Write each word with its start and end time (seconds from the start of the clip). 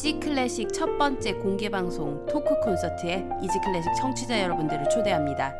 이지 0.00 0.18
클래식 0.18 0.72
첫 0.72 0.96
번째 0.96 1.34
공개 1.34 1.68
방송 1.68 2.24
토크 2.24 2.58
콘서트에 2.60 3.22
이지 3.42 3.60
클래식 3.62 3.92
청취자 4.00 4.40
여러분들을 4.40 4.88
초대합니다. 4.88 5.52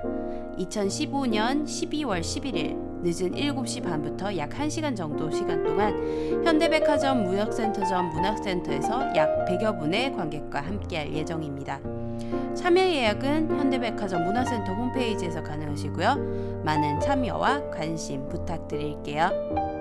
2015년 0.56 1.66
12월 1.66 2.20
11일 2.22 2.74
늦은 3.02 3.32
7시 3.32 3.84
반부터 3.84 4.34
약 4.38 4.48
1시간 4.48 4.96
정도 4.96 5.30
시간 5.30 5.62
동안 5.62 5.94
현대백화점 6.42 7.24
무역센터점 7.24 8.08
문화센터에서 8.14 9.14
약 9.14 9.44
100여 9.44 9.78
분의 9.78 10.16
관객과 10.16 10.62
함께할 10.62 11.12
예정입니다. 11.12 11.78
참여 12.54 12.80
예약은 12.80 13.58
현대백화점 13.58 14.24
문화센터 14.24 14.72
홈페이지에서 14.72 15.42
가능하시고요. 15.42 16.62
많은 16.64 16.98
참여와 17.00 17.68
관심 17.68 18.26
부탁드릴게요. 18.30 19.79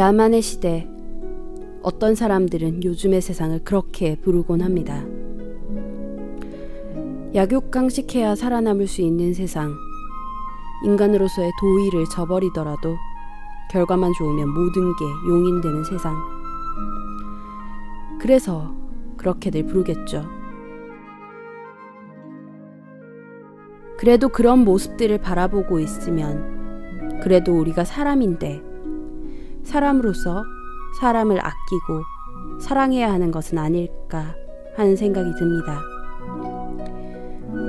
야만의 0.00 0.40
시대. 0.40 0.88
어떤 1.82 2.14
사람들은 2.14 2.84
요즘의 2.84 3.20
세상을 3.20 3.62
그렇게 3.64 4.16
부르곤 4.18 4.62
합니다. 4.62 5.04
약육강식해야 7.34 8.34
살아남을 8.34 8.86
수 8.86 9.02
있는 9.02 9.34
세상. 9.34 9.74
인간으로서의 10.86 11.52
도의를 11.60 12.06
저버리더라도 12.06 12.96
결과만 13.70 14.14
좋으면 14.16 14.48
모든 14.48 14.96
게 14.96 15.04
용인되는 15.28 15.84
세상. 15.84 16.16
그래서 18.22 18.74
그렇게들 19.18 19.66
부르겠죠. 19.66 20.24
그래도 23.98 24.30
그런 24.30 24.60
모습들을 24.60 25.18
바라보고 25.18 25.78
있으면 25.78 27.20
그래도 27.22 27.58
우리가 27.58 27.84
사람인데 27.84 28.69
사람으로서 29.64 30.44
사람을 31.00 31.38
아끼고 31.38 32.02
사랑해야 32.60 33.12
하는 33.12 33.30
것은 33.30 33.58
아닐까 33.58 34.34
하는 34.76 34.96
생각이 34.96 35.32
듭니다. 35.34 35.80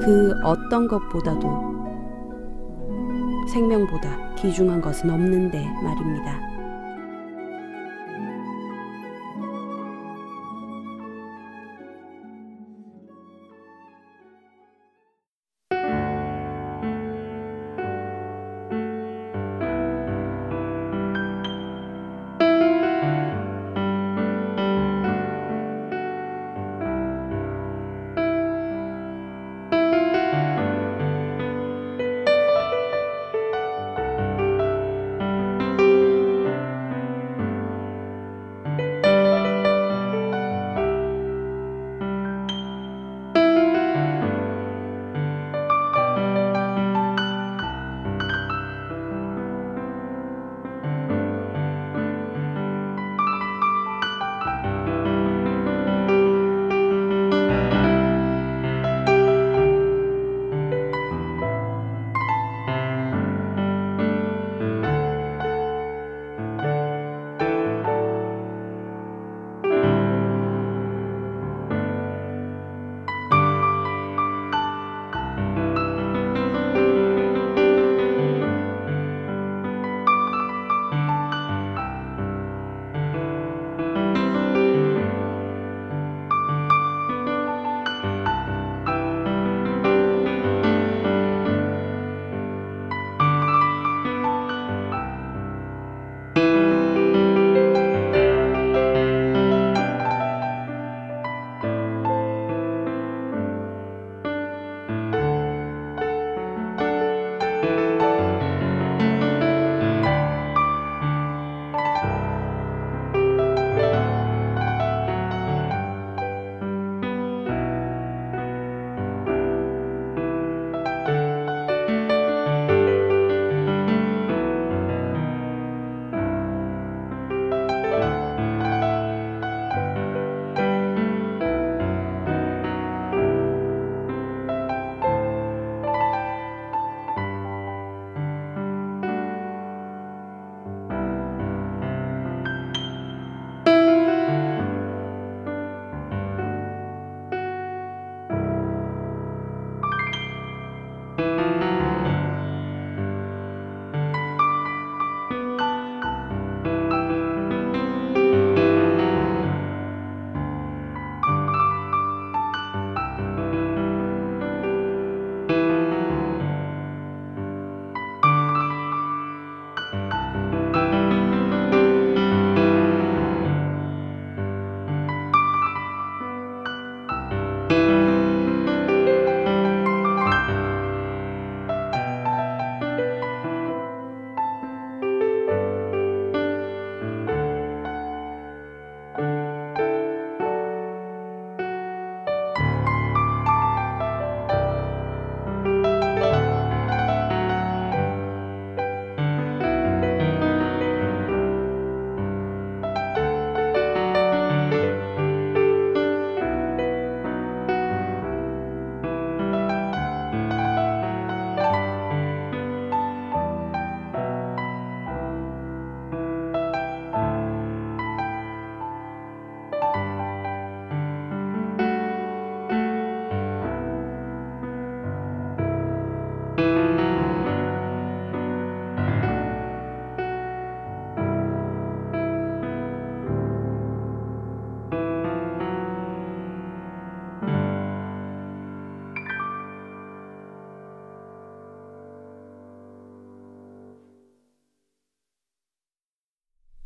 그 0.03 0.34
어떤 0.44 0.88
것보다도 0.88 1.72
생명보다 3.52 4.36
귀중한 4.36 4.81
것은 4.81 5.09
없는데 5.09 5.66
말입니다. 5.84 6.51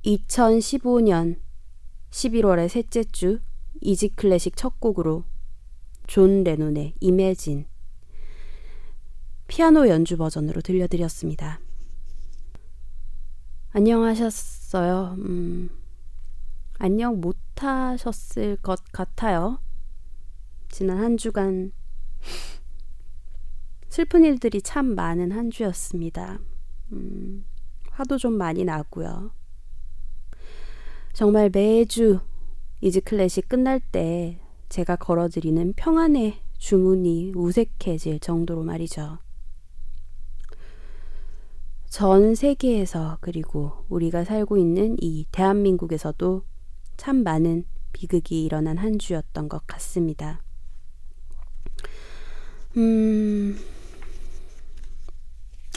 2015년 0.05 1.39
11월의 2.11 2.69
셋째 2.69 3.03
주 3.05 3.39
이지 3.81 4.09
클래식 4.09 4.55
첫 4.55 4.79
곡으로 4.79 5.23
존 6.05 6.43
레논의 6.43 6.93
이매진 6.99 7.65
피아노 9.47 9.87
연주 9.89 10.15
버전으로 10.17 10.61
들려드렸습니다. 10.61 11.59
안녕하셨어요. 13.71 15.15
음, 15.17 15.69
안녕 16.77 17.19
못하셨을 17.19 18.57
것 18.57 18.83
같아요. 18.91 19.59
지난 20.69 20.99
한 20.99 21.17
주간 21.17 21.71
슬픈 23.89 24.23
일들이 24.23 24.61
참 24.61 24.93
많은 24.93 25.31
한 25.31 25.49
주였습니다. 25.49 26.39
음, 26.91 27.45
화도 27.91 28.17
좀 28.17 28.33
많이 28.33 28.63
나고요. 28.63 29.31
정말 31.15 31.49
매주 31.49 32.19
이즈 32.81 32.99
클래식 32.99 33.47
끝날 33.47 33.79
때 33.79 34.37
제가 34.67 34.97
걸어드리는 34.97 35.71
평안의 35.77 36.41
주문이 36.57 37.31
우색해질 37.33 38.19
정도로 38.19 38.63
말이죠. 38.63 39.19
전 41.87 42.35
세계에서 42.35 43.19
그리고 43.21 43.85
우리가 43.87 44.25
살고 44.25 44.57
있는 44.57 44.97
이 44.99 45.25
대한민국에서도 45.31 46.43
참 46.97 47.23
많은 47.23 47.63
비극이 47.93 48.43
일어난 48.43 48.77
한 48.77 48.99
주였던 48.99 49.47
것 49.47 49.65
같습니다. 49.67 50.41
음, 52.75 53.57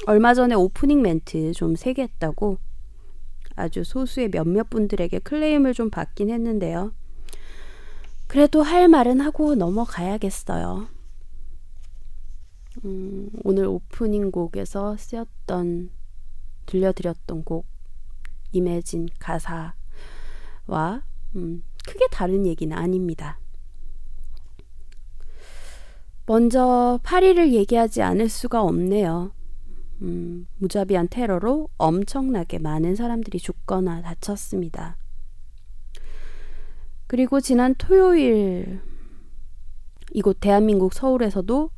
얼마 0.08 0.34
전에 0.34 0.56
오프닝 0.56 1.00
멘트 1.00 1.52
좀 1.52 1.76
세게 1.76 2.02
했다고 2.02 2.58
아주 3.58 3.84
소수의 3.84 4.30
몇몇 4.30 4.70
분들에게 4.70 5.18
클레임을 5.18 5.74
좀 5.74 5.90
받긴 5.90 6.30
했는데요. 6.30 6.92
그래도 8.26 8.62
할 8.62 8.88
말은 8.88 9.20
하고 9.20 9.54
넘어가야겠어요. 9.54 10.86
음, 12.84 13.30
오늘 13.42 13.66
오프닝 13.66 14.30
곡에서 14.30 14.96
쓰였던, 14.96 15.90
들려드렸던 16.66 17.44
곡, 17.44 17.66
임해진 18.52 19.08
가사와 19.18 19.72
음, 21.36 21.62
크게 21.86 22.06
다른 22.10 22.46
얘기는 22.46 22.76
아닙니다. 22.76 23.38
먼저 26.26 27.00
파리를 27.02 27.54
얘기하지 27.54 28.02
않을 28.02 28.28
수가 28.28 28.62
없네요. 28.62 29.32
음, 30.02 30.46
무자비한 30.58 31.08
테러로 31.08 31.68
엄청나게 31.76 32.58
많은 32.58 32.94
사람들이 32.94 33.38
죽거나 33.38 34.02
다쳤습니다. 34.02 34.96
그리고 37.06 37.40
지난 37.40 37.74
토요일 37.76 38.80
이곳 40.12 40.38
대한민국 40.40 40.92
서울에서도 40.92 41.70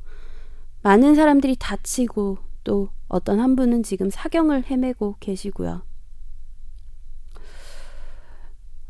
많은 0.83 1.15
사람들이 1.15 1.57
다치고 1.59 2.39
또 2.65 2.91
어떤 3.09 3.41
한 3.41 3.57
분은 3.57 3.83
지금 3.83 4.11
사경을 4.11 4.65
헤매고 4.71 5.17
계시고요. 5.21 5.83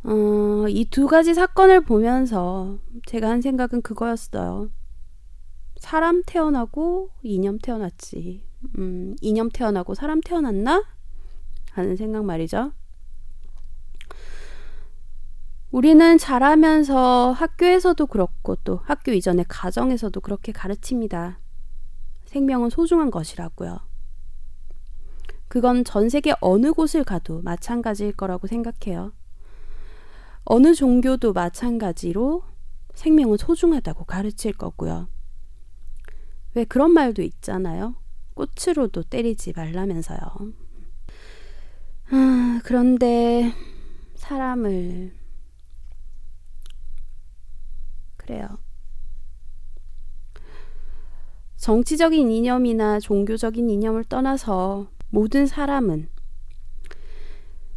어, 0.03 0.67
이 0.69 0.87
두 0.91 1.07
가지 1.07 1.35
사건을 1.35 1.83
보면서 1.83 2.79
제가 3.07 3.29
한 3.29 3.41
생각은 3.43 3.83
그거였어요. 3.83 4.71
사람 5.77 6.23
태어나고 6.27 7.11
이념 7.23 7.59
태어났지. 7.59 8.45
음, 8.79 9.17
이념 9.21 9.51
태어나고 9.51 9.95
사람 9.95 10.21
태어났나? 10.21 10.85
하는 11.73 11.97
생각 11.97 12.25
말이죠. 12.25 12.73
우리는 15.71 16.19
자라면서 16.19 17.31
학교에서도 17.31 18.05
그렇고 18.07 18.57
또 18.65 18.81
학교 18.85 19.13
이전의 19.13 19.45
가정에서도 19.49 20.21
그렇게 20.21 20.51
가르칩니다. 20.51 21.39
생명은 22.27 22.71
소중한 22.71 23.11
것이라고요. 23.11 23.79
그건 25.47 25.85
전 25.85 26.09
세계 26.09 26.35
어느 26.41 26.73
곳을 26.73 27.05
가도 27.05 27.43
마찬가지일 27.43 28.13
거라고 28.13 28.47
생각해요. 28.47 29.13
어느 30.45 30.75
종교도 30.75 31.33
마찬가지로 31.33 32.43
생명은 32.95 33.37
소중하다고 33.37 34.05
가르칠 34.05 34.53
거고요. 34.53 35.09
왜 36.55 36.65
그런 36.65 36.93
말도 36.93 37.23
있잖아요. 37.23 37.95
꽃으로도 38.35 39.05
때리지 39.05 39.53
말라면서요. 39.55 40.21
아, 42.11 42.61
그런데 42.65 43.53
사람을 44.17 45.13
그래요. 48.17 48.59
정치적인 51.57 52.31
이념이나 52.31 53.01
종교적인 53.01 53.69
이념을 53.69 54.05
떠나서 54.05 54.91
모든 55.11 55.47
사람은 55.47 56.09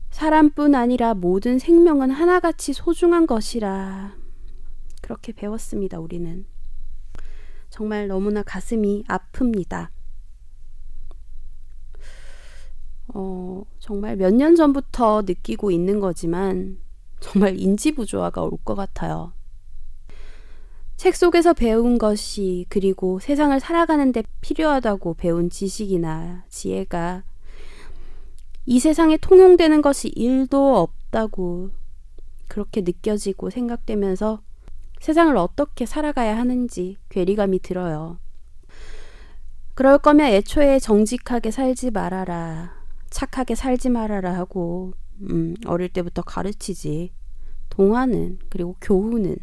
사람뿐 0.10 0.76
아니라 0.76 1.14
모든 1.14 1.60
생명은 1.60 2.12
하나같이 2.12 2.72
소중한 2.72 3.26
것이라 3.28 4.16
그렇게 5.02 5.34
배웠습니다, 5.34 6.00
우리는. 6.00 6.46
정말 7.70 8.08
너무나 8.08 8.44
가슴이 8.44 9.04
아픕니다. 9.08 9.90
어, 13.14 13.64
정말 13.80 14.16
몇 14.18 14.32
년 14.34 14.56
전부터 14.56 15.24
느끼고 15.26 15.72
있는 15.72 16.00
거지만 16.00 16.78
정말 17.20 17.58
인지부조화가 17.60 18.42
올 18.42 18.58
것 18.64 18.76
같아요. 18.76 19.34
책 20.98 21.16
속에서 21.16 21.54
배운 21.54 21.98
것이 21.98 22.66
그리고 22.70 23.20
세상을 23.20 23.60
살아가는데 23.60 24.24
필요하다고 24.42 25.16
배운 25.16 25.50
지식이나 25.50 26.46
지혜가 26.50 27.24
이 28.66 28.80
세상에 28.80 29.18
통용되는 29.18 29.82
것이 29.82 30.08
일도 30.10 30.78
없다고 30.78 31.72
그렇게 32.48 32.82
느껴지고 32.82 33.50
생각되면서 33.50 34.42
세상을 35.02 35.36
어떻게 35.36 35.86
살아가야 35.86 36.38
하는지 36.38 36.98
괴리감이 37.10 37.60
들어요. 37.60 38.20
그럴 39.74 39.98
거면 39.98 40.28
애초에 40.28 40.80
정직하게 40.80 41.52
살지 41.52 41.92
말아라. 41.92 42.83
착하게 43.14 43.54
살지 43.56 43.90
말아라 43.90 44.34
하고 44.34 44.94
음, 45.22 45.56
어릴 45.68 45.88
때부터 45.90 46.24
가르치지. 46.24 47.14
동화는 47.70 48.40
그리고 48.50 48.76
교훈은 48.82 49.38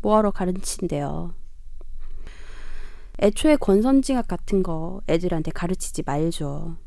뭐하러 0.00 0.30
가르친대요. 0.30 1.34
애초에 3.22 3.56
권선징악 3.56 4.26
같은 4.26 4.62
거 4.62 5.02
애들한테 5.06 5.50
가르치지 5.50 6.02
말죠. 6.06 6.78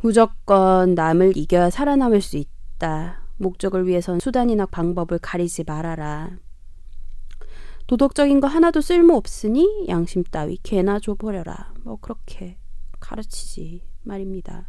무조건 0.00 0.94
남을 0.94 1.36
이겨야 1.36 1.70
살아남을 1.70 2.20
수 2.20 2.36
있다. 2.36 3.22
목적을 3.36 3.86
위해선 3.86 4.18
수단이나 4.18 4.66
방법을 4.66 5.20
가리지 5.20 5.62
말아라. 5.64 6.36
도덕적인 7.86 8.40
거 8.40 8.48
하나도 8.48 8.80
쓸모 8.80 9.14
없으니 9.14 9.86
양심 9.88 10.24
따위 10.24 10.58
개나 10.64 10.98
줘버려라. 10.98 11.74
뭐 11.84 11.98
그렇게 12.00 12.58
가르치지 12.98 13.91
말입니다. 14.02 14.68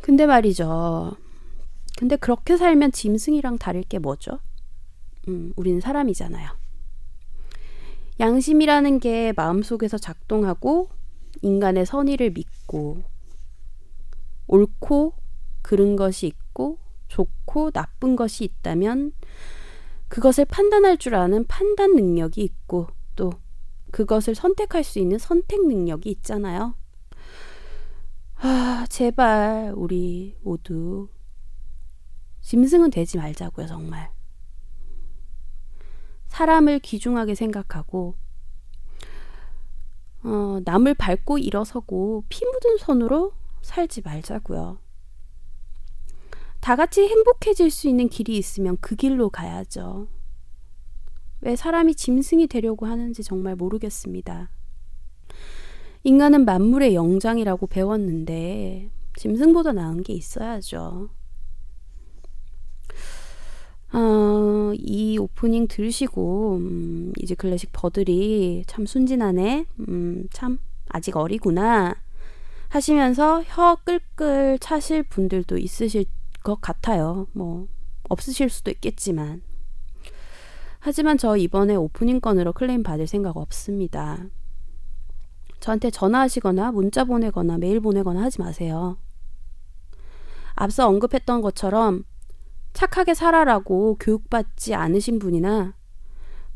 근데 0.00 0.26
말이죠. 0.26 1.16
근데 1.98 2.16
그렇게 2.16 2.56
살면 2.56 2.92
짐승이랑 2.92 3.58
다를 3.58 3.82
게 3.82 3.98
뭐죠? 3.98 4.40
음, 5.28 5.52
우리는 5.56 5.80
사람이잖아요. 5.80 6.50
양심이라는 8.18 9.00
게 9.00 9.32
마음속에서 9.36 9.98
작동하고 9.98 10.88
인간의 11.42 11.86
선의를 11.86 12.30
믿고 12.30 13.02
옳고 14.46 15.14
그른 15.62 15.96
것이 15.96 16.26
있고 16.26 16.78
좋고 17.08 17.70
나쁜 17.70 18.16
것이 18.16 18.44
있다면 18.44 19.12
그것을 20.08 20.44
판단할 20.44 20.98
줄 20.98 21.14
아는 21.14 21.46
판단 21.46 21.94
능력이 21.94 22.42
있고 22.42 22.88
또 23.16 23.32
그것을 23.90 24.34
선택할 24.34 24.84
수 24.84 24.98
있는 24.98 25.18
선택 25.18 25.66
능력이 25.66 26.10
있잖아요. 26.10 26.74
아, 28.42 28.86
제발 28.88 29.74
우리 29.76 30.34
모두 30.40 31.10
짐승은 32.40 32.90
되지 32.90 33.18
말자고요, 33.18 33.66
정말. 33.66 34.10
사람을 36.28 36.78
귀중하게 36.78 37.34
생각하고 37.34 38.14
어, 40.22 40.60
남을 40.64 40.94
밟고 40.94 41.36
일어서고 41.36 42.24
피 42.30 42.46
묻은 42.46 42.78
손으로 42.78 43.34
살지 43.60 44.00
말자고요. 44.02 44.78
다 46.60 46.76
같이 46.76 47.06
행복해질 47.06 47.70
수 47.70 47.88
있는 47.88 48.08
길이 48.08 48.38
있으면 48.38 48.78
그 48.80 48.96
길로 48.96 49.28
가야죠. 49.28 50.08
왜 51.42 51.56
사람이 51.56 51.94
짐승이 51.94 52.46
되려고 52.46 52.86
하는지 52.86 53.22
정말 53.22 53.54
모르겠습니다. 53.54 54.50
인간은 56.02 56.44
만물의 56.44 56.94
영장이라고 56.94 57.66
배웠는데 57.66 58.90
짐승보다 59.16 59.72
나은 59.72 60.02
게 60.02 60.14
있어야죠. 60.14 61.10
어, 63.92 64.72
이 64.74 65.18
오프닝 65.18 65.66
들으시고 65.66 66.56
음, 66.56 67.12
이제 67.18 67.34
클래식 67.34 67.70
버들이 67.72 68.64
참 68.66 68.86
순진하네. 68.86 69.66
음, 69.88 70.26
참 70.32 70.58
아직 70.88 71.16
어리구나. 71.16 71.94
하시면서 72.68 73.42
혀 73.42 73.76
끌끌 73.84 74.58
차실 74.60 75.02
분들도 75.02 75.58
있으실 75.58 76.04
것 76.42 76.60
같아요. 76.60 77.26
뭐 77.32 77.66
없으실 78.08 78.48
수도 78.48 78.70
있겠지만. 78.70 79.42
하지만 80.78 81.18
저 81.18 81.36
이번에 81.36 81.74
오프닝 81.74 82.20
건으로 82.20 82.52
클레임 82.52 82.82
받을 82.82 83.06
생각 83.06 83.36
없습니다. 83.36 84.24
저한테 85.60 85.90
전화하시거나 85.90 86.72
문자 86.72 87.04
보내거나 87.04 87.58
메일 87.58 87.80
보내거나 87.80 88.22
하지 88.22 88.40
마세요. 88.40 88.96
앞서 90.54 90.88
언급했던 90.88 91.40
것처럼 91.40 92.04
착하게 92.72 93.14
살아라고 93.14 93.96
교육받지 94.00 94.74
않으신 94.74 95.18
분이나 95.18 95.74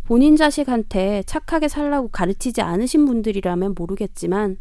본인 0.04 0.36
자식한테 0.36 1.22
착하게 1.24 1.68
살라고 1.68 2.08
가르치지 2.08 2.60
않으신 2.60 3.06
분들이라면 3.06 3.74
모르겠지만 3.76 4.58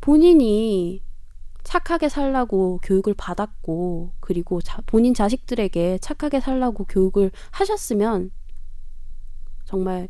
본인이 0.00 1.02
착하게 1.62 2.08
살라고 2.08 2.78
교육을 2.82 3.14
받았고 3.14 4.12
그리고 4.20 4.60
자, 4.60 4.82
본인 4.86 5.14
자식들에게 5.14 5.98
착하게 5.98 6.40
살라고 6.40 6.84
교육을 6.84 7.32
하셨으면 7.50 8.30
정말 9.64 10.08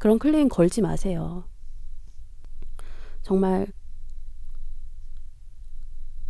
그런 0.00 0.18
클레임 0.18 0.48
걸지 0.48 0.80
마세요. 0.80 1.44
정말 3.20 3.66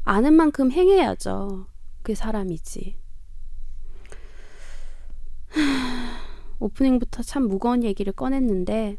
아는 0.03 0.35
만큼 0.35 0.73
행해야죠. 0.73 1.69
그 2.03 2.17
사람이지. 2.17 2.99
오프닝부터 6.59 7.23
참 7.23 7.47
무거운 7.47 7.85
얘기를 7.85 8.13
꺼냈는데 8.13 8.99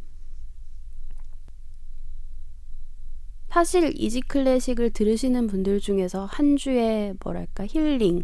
사실 3.50 3.92
이지 3.94 4.22
클래식을 4.22 4.92
들으시는 4.92 5.48
분들 5.48 5.82
중에서 5.82 6.24
한 6.24 6.56
주에 6.56 7.14
뭐랄까 7.22 7.68
힐링 7.68 8.24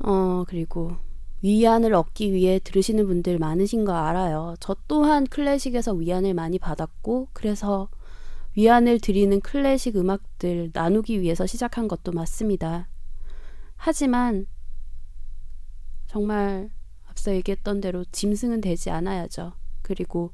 어 0.00 0.44
그리고 0.46 0.98
위안을 1.42 1.94
얻기 1.94 2.32
위해 2.32 2.60
들으시는 2.62 3.06
분들 3.06 3.38
많으신 3.38 3.84
거 3.84 3.94
알아요. 3.94 4.54
저 4.60 4.76
또한 4.86 5.26
클래식에서 5.26 5.92
위안을 5.92 6.34
많이 6.34 6.58
받았고 6.58 7.28
그래서 7.32 7.88
위안을 8.56 9.00
드리는 9.00 9.40
클래식 9.40 9.96
음악들 9.96 10.70
나누기 10.72 11.20
위해서 11.20 11.46
시작한 11.46 11.88
것도 11.88 12.12
맞습니다. 12.12 12.88
하지만 13.76 14.46
정말 16.06 16.70
앞서 17.08 17.34
얘기했던 17.34 17.80
대로 17.80 18.04
짐승은 18.12 18.60
되지 18.60 18.90
않아야죠. 18.90 19.54
그리고 19.82 20.32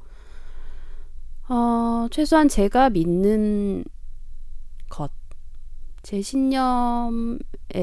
어, 1.49 2.07
최소한 2.11 2.49
제가 2.49 2.91
믿는 2.91 3.85
것, 4.91 5.11
제 6.03 6.21
신념에 6.21 7.39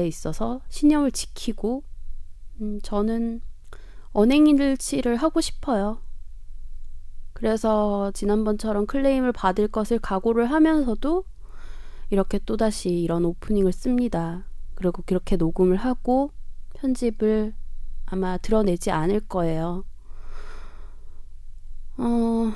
있어서 0.06 0.60
신념을 0.68 1.10
지키고 1.10 1.82
음, 2.60 2.80
저는 2.82 3.40
언행일치를 4.12 5.16
하고 5.16 5.40
싶어요. 5.40 6.00
그래서 7.32 8.10
지난번처럼 8.12 8.86
클레임을 8.86 9.32
받을 9.32 9.68
것을 9.68 9.98
각오를 9.98 10.50
하면서도 10.50 11.24
이렇게 12.08 12.38
또다시 12.38 12.90
이런 12.90 13.24
오프닝을 13.26 13.72
씁니다. 13.72 14.46
그리고 14.74 15.02
그렇게 15.04 15.36
녹음을 15.36 15.76
하고 15.76 16.30
편집을 16.74 17.54
아마 18.06 18.38
드러내지 18.38 18.90
않을 18.90 19.20
거예요. 19.20 19.84
어... 21.98 22.52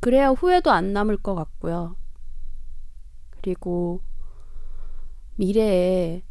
그래야 0.00 0.28
후회도 0.28 0.70
안 0.70 0.92
남을 0.92 1.16
것 1.16 1.34
같고요. 1.34 1.96
그리고 3.30 4.00
미래에 5.36 6.22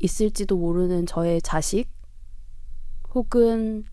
있을지도 0.00 0.56
모르는 0.56 1.06
저의 1.06 1.40
자식, 1.42 1.88
혹은 3.14 3.84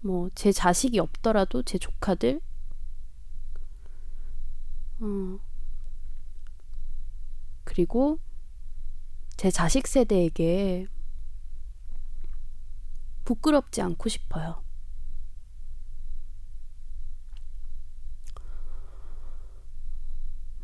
뭐 0.00 0.28
제 0.34 0.52
자식이 0.52 0.98
없더라도 1.00 1.62
제 1.62 1.78
조카들 1.78 2.40
어 5.00 5.38
그리고 7.64 8.18
제 9.36 9.50
자식 9.50 9.86
세대에게 9.86 10.86
부끄럽지 13.24 13.80
않고 13.82 14.08
싶어요. 14.08 14.62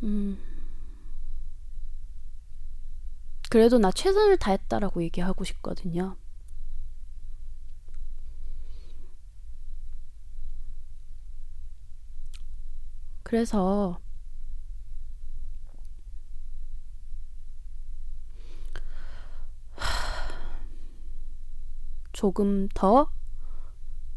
음. 0.02 0.38
그래도 3.50 3.78
나 3.78 3.90
최선을 3.90 4.38
다했다라고 4.38 5.02
얘기하고 5.02 5.44
싶거든요. 5.44 6.16
그래서 13.24 14.00
조금 22.12 22.68
더 22.74 23.10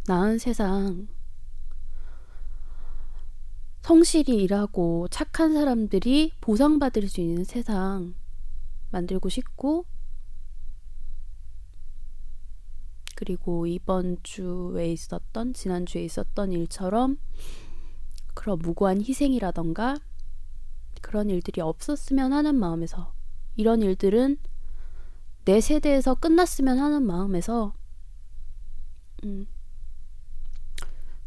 나은 0.07 0.37
세상 0.37 1.07
성실히 3.81 4.43
일하고 4.43 5.07
착한 5.09 5.53
사람들이 5.53 6.33
보상받을 6.39 7.09
수 7.09 7.19
있는 7.19 7.43
세상 7.43 8.13
만들고 8.93 9.29
싶고 9.29 9.85
그리고 13.15 13.67
이번 13.67 14.17
주에 14.23 14.91
있었던 14.91 15.53
지난주에 15.53 16.03
있었던 16.03 16.51
일처럼 16.51 17.17
그런 18.33 18.59
무고한 18.59 19.01
희생이라던가 19.01 19.97
그런 21.01 21.29
일들이 21.29 21.62
없었으면 21.62 22.33
하는 22.33 22.55
마음에서 22.55 23.13
이런 23.55 23.81
일들은 23.81 24.38
내 25.45 25.59
세대에서 25.59 26.15
끝났으면 26.15 26.79
하는 26.79 27.03
마음에서 27.03 27.73
음, 29.25 29.45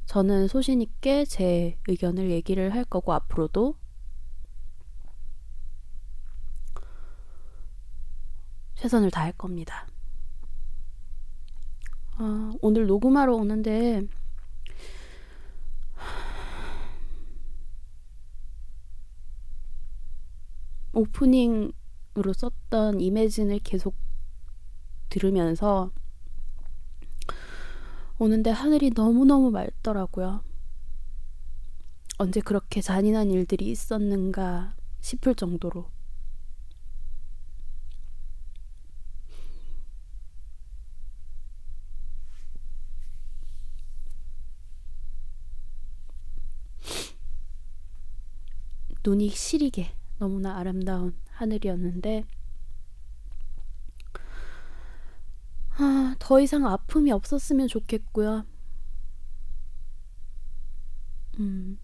저는 0.07 0.49
소신 0.49 0.81
있게 0.81 1.25
제 1.25 1.79
의견을 1.89 2.31
얘기를 2.31 2.75
할 2.75 2.85
거고 2.85 3.13
앞으로도 3.13 3.77
최선을 8.77 9.11
다할 9.11 9.33
겁니다. 9.33 9.87
아, 12.19 12.53
오늘 12.63 12.87
녹음하러 12.87 13.35
오는데 13.35 14.07
오프닝으로 20.93 22.33
썼던 22.35 23.01
이매진을 23.01 23.59
계속 23.59 23.95
들으면서 25.11 25.91
오는데 28.19 28.51
하늘이 28.51 28.93
너무너무 28.95 29.51
맑더라고요. 29.51 30.43
언제 32.17 32.41
그렇게 32.41 32.81
잔인한 32.81 33.31
일들이 33.31 33.71
있었는가 33.71 34.75
싶을 35.01 35.35
정도로. 35.35 35.96
눈이 49.07 49.29
시리게 49.29 49.95
너무나 50.19 50.59
아름다운 50.59 51.17
하늘이었는데 51.31 52.25
아, 55.79 56.17
더 56.19 56.41
이상 56.41 56.67
아픔이 56.67 57.13
없었으면 57.13 57.69
좋겠고요. 57.69 58.45
음. 61.39 61.79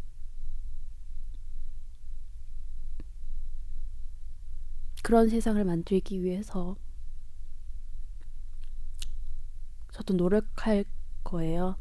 그런 5.05 5.29
세상을 5.29 5.62
만들기 5.62 6.25
위해서 6.25 6.75
저도 9.93 10.14
노력할 10.14 10.85
거예요. 11.23 11.76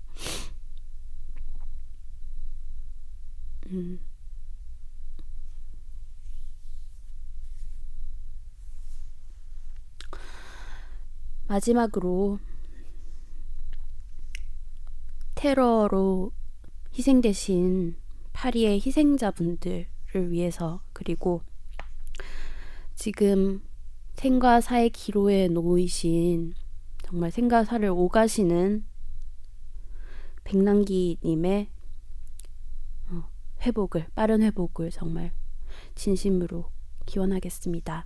음. 3.68 4.11
마지막으로 11.52 12.40
테러로 15.36 16.32
희생되신 16.94 17.98
파리의 18.32 18.80
희생자분들을 18.80 20.32
위해서 20.32 20.82
그리고 20.94 21.42
지금 22.96 23.62
생과 24.14 24.62
사의 24.62 24.92
기로에 24.92 25.50
놓이신 25.50 26.54
정말 27.04 27.32
생과 27.32 27.66
사를 27.66 27.90
오가시는 27.90 28.86
백남기님의 30.46 31.70
어, 33.10 33.24
회복을 33.62 34.08
빠른 34.16 34.42
회복을 34.42 34.90
정말 34.90 35.34
진심으로 35.96 36.72
기원하겠습니다. 37.06 38.06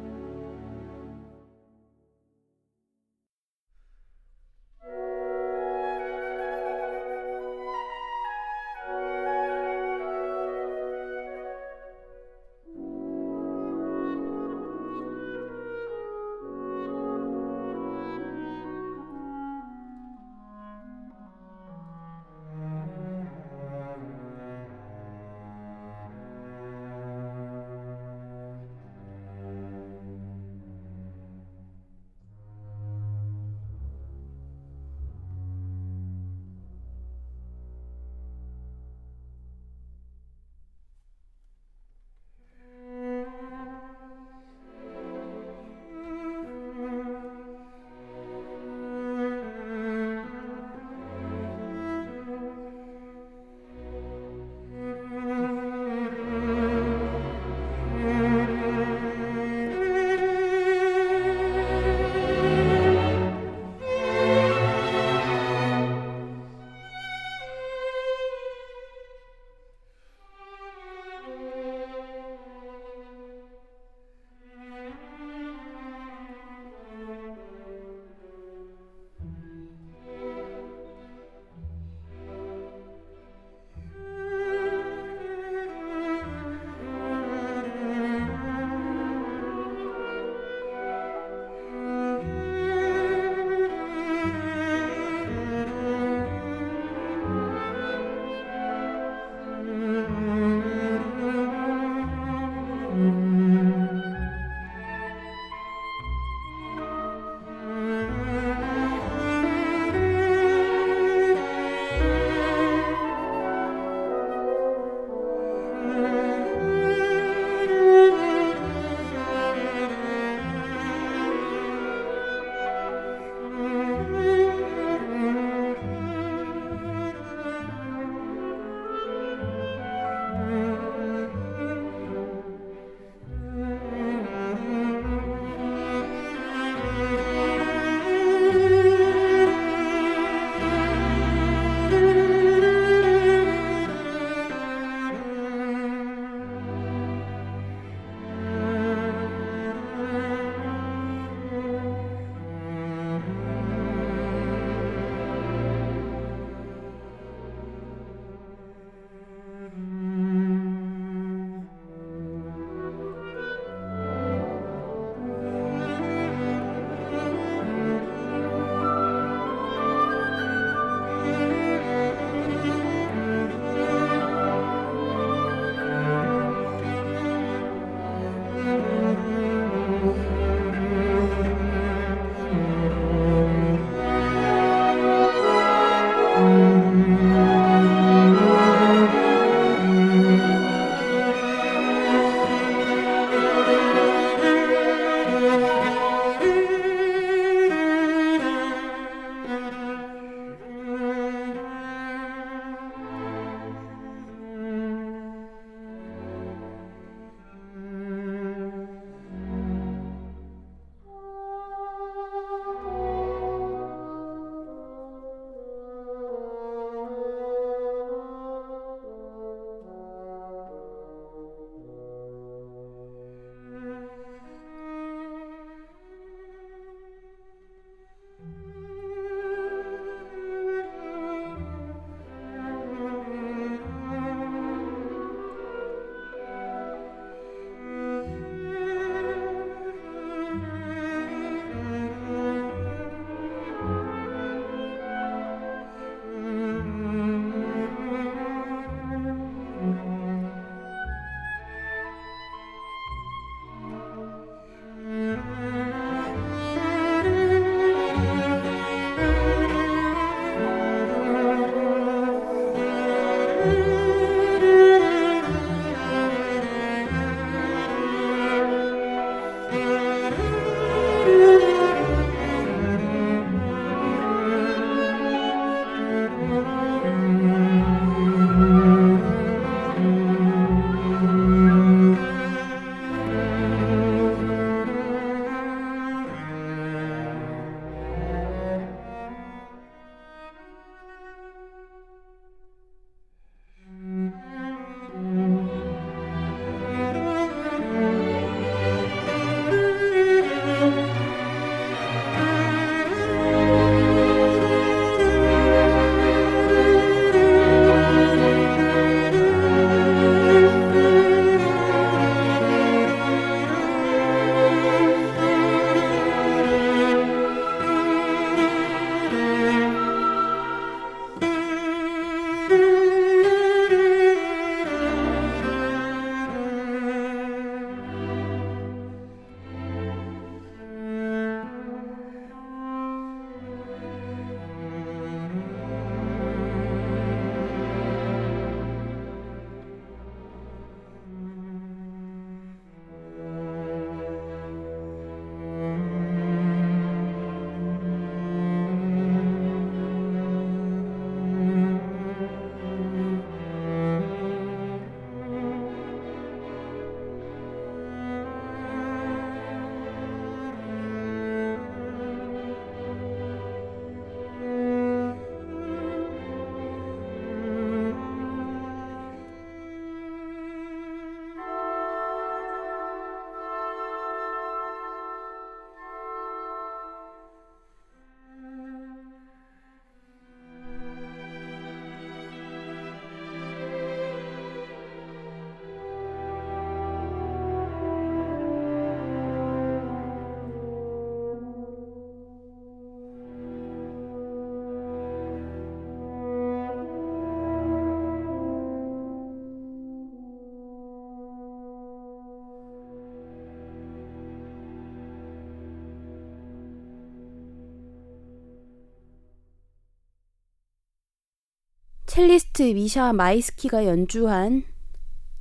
첼리스트 412.31 412.83
미샤 412.83 413.33
마이스키가 413.33 414.05
연주한 414.05 414.85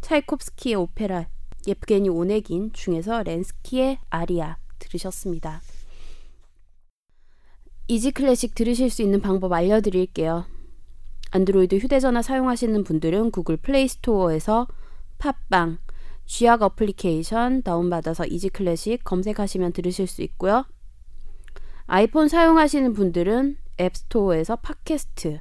차이콥스키의 0.03 0.77
오페라 0.77 1.29
예프게니 1.67 2.09
오네긴 2.09 2.73
중에서 2.73 3.25
렌스키의 3.25 3.99
아리아 4.09 4.57
들으셨습니다. 4.79 5.63
이지 7.89 8.13
클래식 8.13 8.55
들으실 8.55 8.89
수 8.89 9.03
있는 9.03 9.21
방법 9.21 9.53
알려드릴게요. 9.53 10.45
안드로이드 11.33 11.75
휴대전화 11.79 12.23
사용하시는 12.23 12.85
분들은 12.85 13.33
구글 13.33 13.57
플레이 13.57 13.89
스토어에서 13.89 14.69
팟빵, 15.19 15.79
쥐약 16.27 16.63
어플리케이션 16.63 17.65
다운받아서 17.65 18.27
이지 18.27 18.49
클래식 18.49 19.03
검색하시면 19.03 19.73
들으실 19.73 20.07
수 20.07 20.23
있고요. 20.23 20.65
아이폰 21.87 22.29
사용하시는 22.29 22.93
분들은 22.93 23.57
앱스토어에서 23.81 24.55
팟캐스트, 24.55 25.41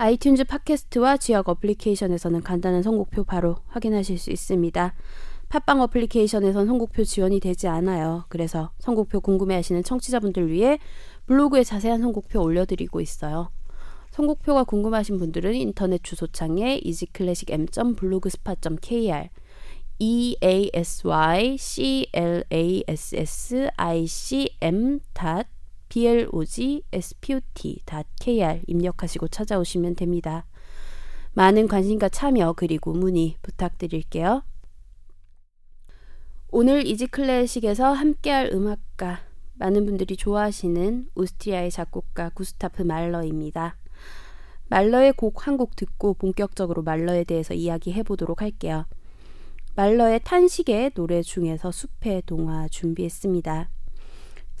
아이튠즈 0.00 0.48
팟캐스트와 0.48 1.18
쥐약 1.18 1.50
어플리케이션에서는 1.50 2.40
간단한 2.40 2.82
선곡표 2.82 3.24
바로 3.24 3.56
확인하실 3.66 4.16
수 4.16 4.30
있습니다. 4.30 4.94
팟빵 5.50 5.82
어플리케이션에선 5.82 6.66
선곡표 6.66 7.04
지원이 7.04 7.38
되지 7.38 7.68
않아요. 7.68 8.24
그래서 8.30 8.70
선곡표 8.78 9.20
궁금해하시는 9.20 9.82
청취자분들 9.82 10.50
위해 10.50 10.78
블로그에 11.26 11.64
자세한 11.64 12.00
선곡표 12.00 12.40
올려드리고 12.40 13.02
있어요. 13.02 13.50
선곡표가 14.12 14.64
궁금하신 14.64 15.18
분들은 15.18 15.54
인터넷 15.54 16.02
주소창에 16.02 16.80
easyclassicm.blogspot.kr 16.82 19.28
e 19.98 20.36
a 20.42 20.70
s 20.72 21.06
y 21.06 21.58
c 21.58 22.08
l 22.14 22.44
a 22.50 22.82
s 22.88 23.16
s 23.16 23.70
i 23.76 24.06
c 24.06 24.48
m 24.62 25.00
b 25.90 26.06
l 26.06 26.28
o 26.32 26.44
g 26.44 26.84
s 26.92 27.14
p 27.20 27.34
o 27.34 27.40
t 27.52 27.82
k 28.20 28.42
r 28.42 28.60
입력하시고 28.66 29.28
찾아오시면 29.28 29.96
됩니다. 29.96 30.46
많은 31.34 31.66
관심과 31.66 32.08
참여 32.08 32.54
그리고 32.54 32.92
문의 32.92 33.36
부탁드릴게요. 33.42 34.42
오늘 36.52 36.86
이지클래식에서 36.86 37.92
함께할 37.92 38.50
음악가 38.52 39.20
많은 39.54 39.84
분들이 39.84 40.16
좋아하시는 40.16 41.08
오스트리아의 41.14 41.70
작곡가 41.72 42.30
구스타프 42.30 42.82
말러입니다. 42.82 43.76
말러의 44.68 45.12
곡 45.14 45.46
한 45.46 45.56
곡 45.56 45.74
듣고 45.74 46.14
본격적으로 46.14 46.82
말러에 46.82 47.24
대해서 47.24 47.52
이야기해 47.52 48.04
보도록 48.04 48.42
할게요. 48.42 48.86
말러의 49.74 50.20
탄식의 50.22 50.92
노래 50.94 51.22
중에서 51.22 51.72
숲의 51.72 52.22
동화 52.26 52.68
준비했습니다. 52.68 53.70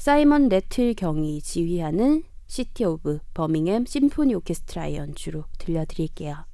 사이먼 0.00 0.48
레틀 0.48 0.94
경이 0.94 1.42
지휘하는 1.42 2.24
시티 2.46 2.86
오브 2.86 3.18
버밍햄 3.34 3.84
심포니 3.84 4.34
오케스트라의 4.34 4.96
연주로 4.96 5.44
들려드릴게요. 5.58 6.49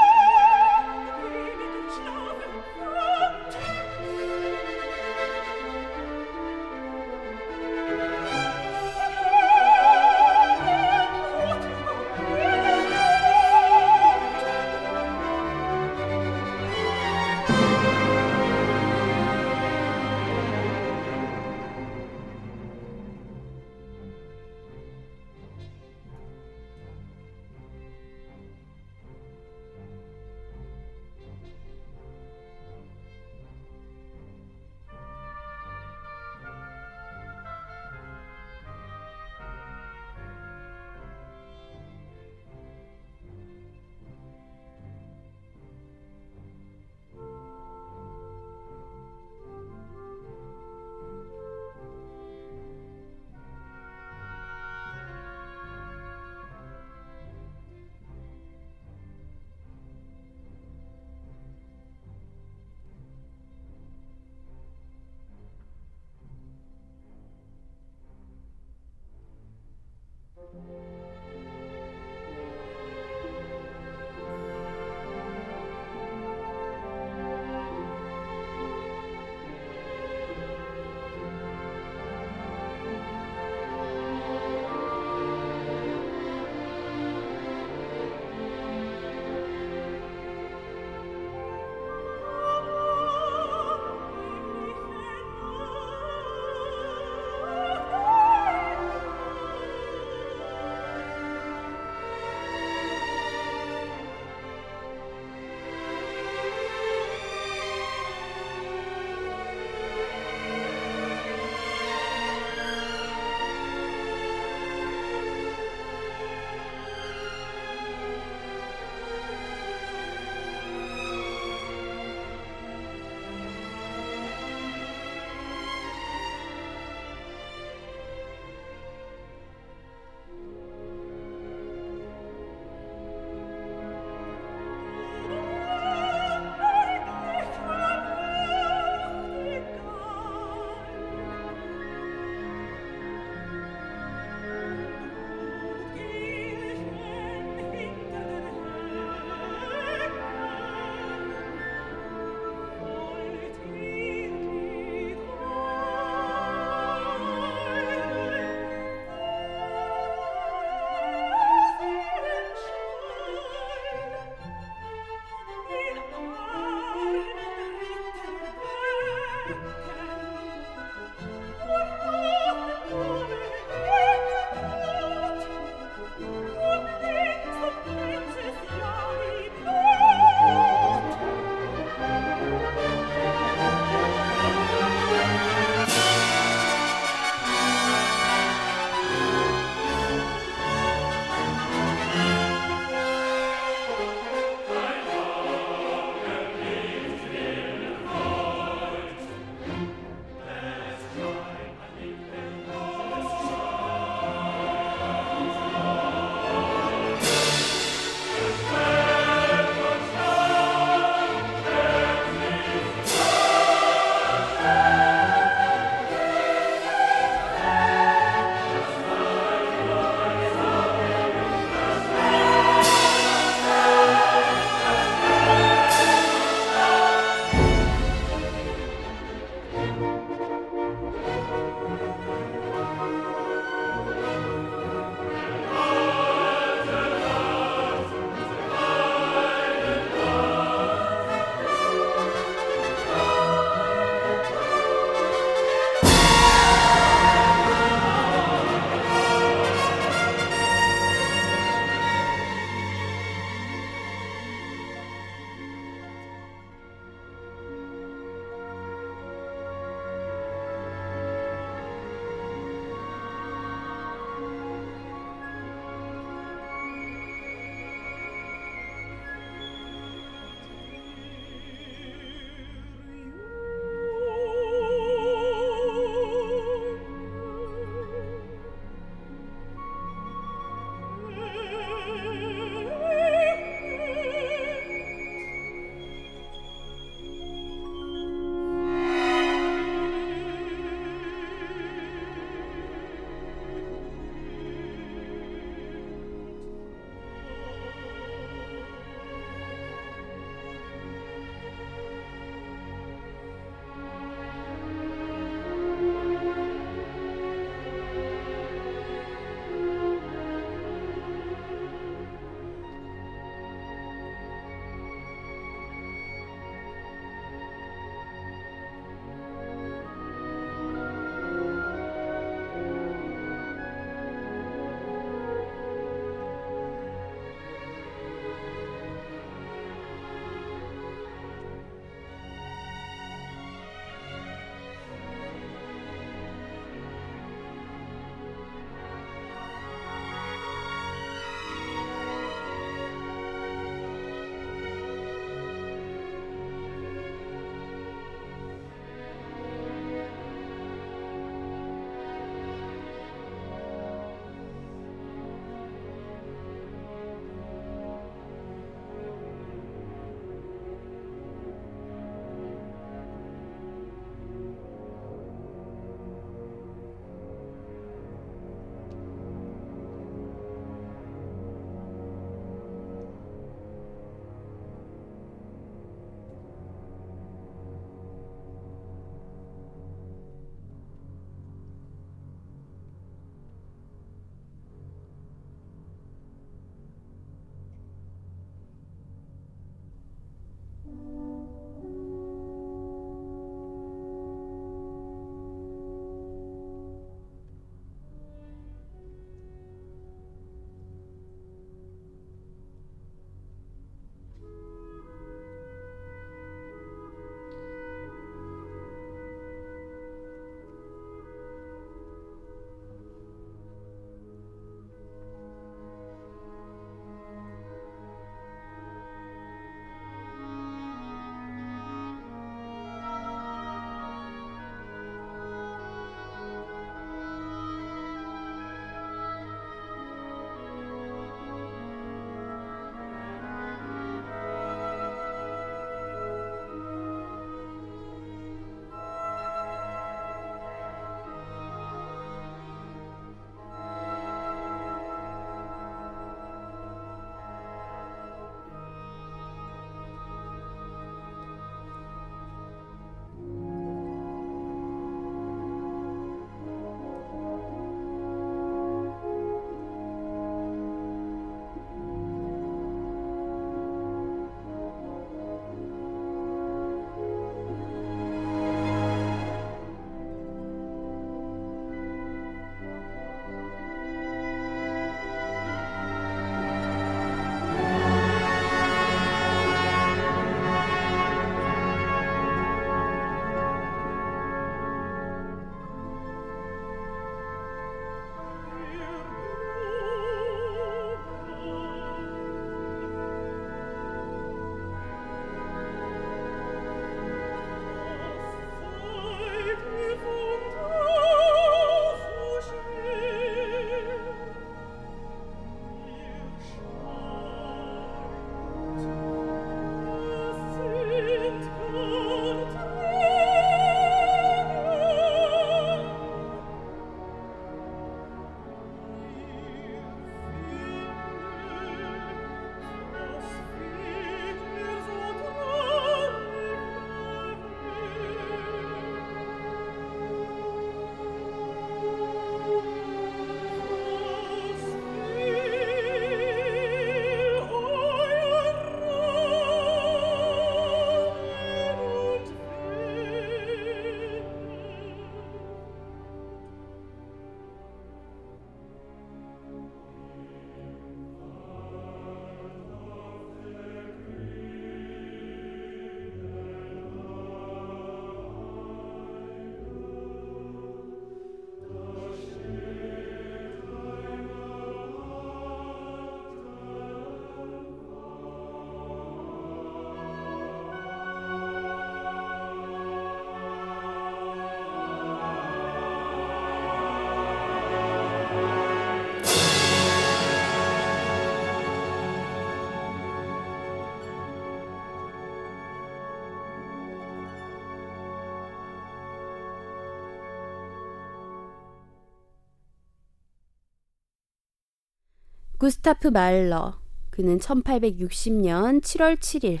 구스타프 596.04 596.48
말러. 596.48 597.18
그는 597.48 597.78
1860년 597.78 599.22
7월 599.22 599.56
7일 599.56 600.00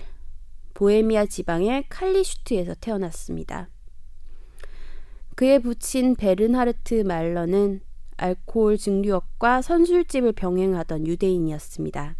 보헤미아 0.74 1.24
지방의 1.24 1.86
칼리슈트에서 1.88 2.74
태어났습니다. 2.74 3.70
그의 5.34 5.62
부친 5.62 6.14
베른하르트 6.14 7.04
말러는 7.06 7.80
알코올 8.18 8.76
증류업과 8.76 9.62
선술집을 9.62 10.32
병행하던 10.32 11.06
유대인이었습니다. 11.06 12.16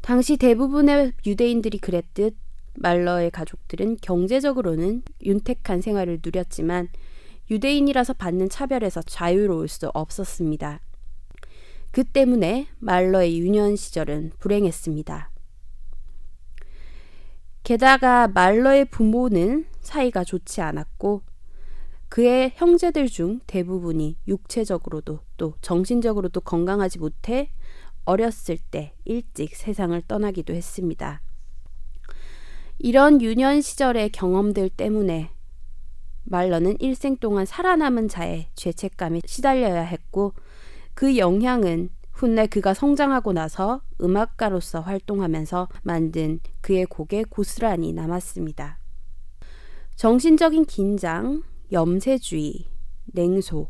당시 0.00 0.38
대부분의 0.38 1.12
유대인들이 1.26 1.76
그랬듯 1.76 2.34
말러의 2.76 3.30
가족들은 3.30 3.98
경제적으로는 4.00 5.02
윤택한 5.22 5.82
생활을 5.82 6.20
누렸지만 6.24 6.88
유대인이라서 7.50 8.14
받는 8.14 8.48
차별에서 8.48 9.02
자유로울 9.02 9.68
수 9.68 9.90
없었습니다. 9.92 10.80
그 11.94 12.02
때문에 12.02 12.66
말러의 12.80 13.38
유년 13.38 13.76
시절은 13.76 14.32
불행했습니다. 14.40 15.30
게다가 17.62 18.26
말러의 18.26 18.86
부모는 18.86 19.66
사이가 19.80 20.24
좋지 20.24 20.60
않았고 20.60 21.22
그의 22.08 22.50
형제들 22.56 23.06
중 23.06 23.38
대부분이 23.46 24.16
육체적으로도 24.26 25.20
또 25.36 25.54
정신적으로도 25.60 26.40
건강하지 26.40 26.98
못해 26.98 27.52
어렸을 28.04 28.58
때 28.58 28.96
일찍 29.04 29.54
세상을 29.54 30.02
떠나기도 30.08 30.52
했습니다. 30.52 31.22
이런 32.80 33.22
유년 33.22 33.60
시절의 33.60 34.10
경험들 34.10 34.68
때문에 34.70 35.30
말러는 36.24 36.74
일생 36.80 37.16
동안 37.18 37.46
살아남은 37.46 38.08
자의 38.08 38.48
죄책감에 38.56 39.20
시달려야 39.26 39.82
했고 39.82 40.32
그 40.94 41.16
영향은 41.16 41.90
훗날 42.12 42.46
그가 42.46 42.74
성장하고 42.74 43.32
나서 43.32 43.82
음악가로서 44.00 44.80
활동하면서 44.80 45.68
만든 45.82 46.40
그의 46.60 46.86
곡에 46.86 47.24
고스란히 47.24 47.92
남았습니다. 47.92 48.78
정신적인 49.96 50.64
긴장, 50.64 51.42
염세주의, 51.72 52.66
냉소, 53.06 53.68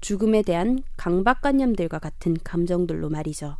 죽음에 0.00 0.42
대한 0.42 0.82
강박관념들과 0.96 1.98
같은 1.98 2.36
감정들로 2.44 3.08
말이죠. 3.08 3.56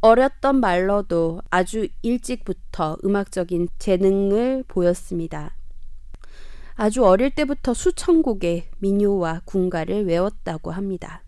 어렸던 0.00 0.60
말러도 0.60 1.40
아주 1.50 1.88
일찍부터 2.02 2.98
음악적인 3.04 3.68
재능을 3.78 4.64
보였습니다. 4.68 5.56
아주 6.76 7.04
어릴 7.04 7.30
때부터 7.30 7.72
수천 7.72 8.22
곡의 8.22 8.68
민요와 8.78 9.42
군가를 9.44 10.06
외웠다고 10.06 10.72
합니다. 10.72 11.22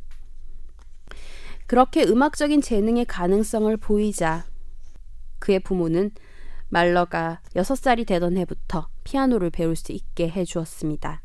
그렇게 1.66 2.04
음악적인 2.04 2.60
재능의 2.60 3.06
가능성을 3.06 3.76
보이자 3.76 4.44
그의 5.38 5.60
부모는 5.60 6.10
말러가 6.68 7.40
6살이 7.54 8.06
되던 8.06 8.36
해부터 8.36 8.88
피아노를 9.04 9.50
배울 9.50 9.76
수 9.76 9.92
있게 9.92 10.28
해 10.28 10.44
주었습니다. 10.44 11.22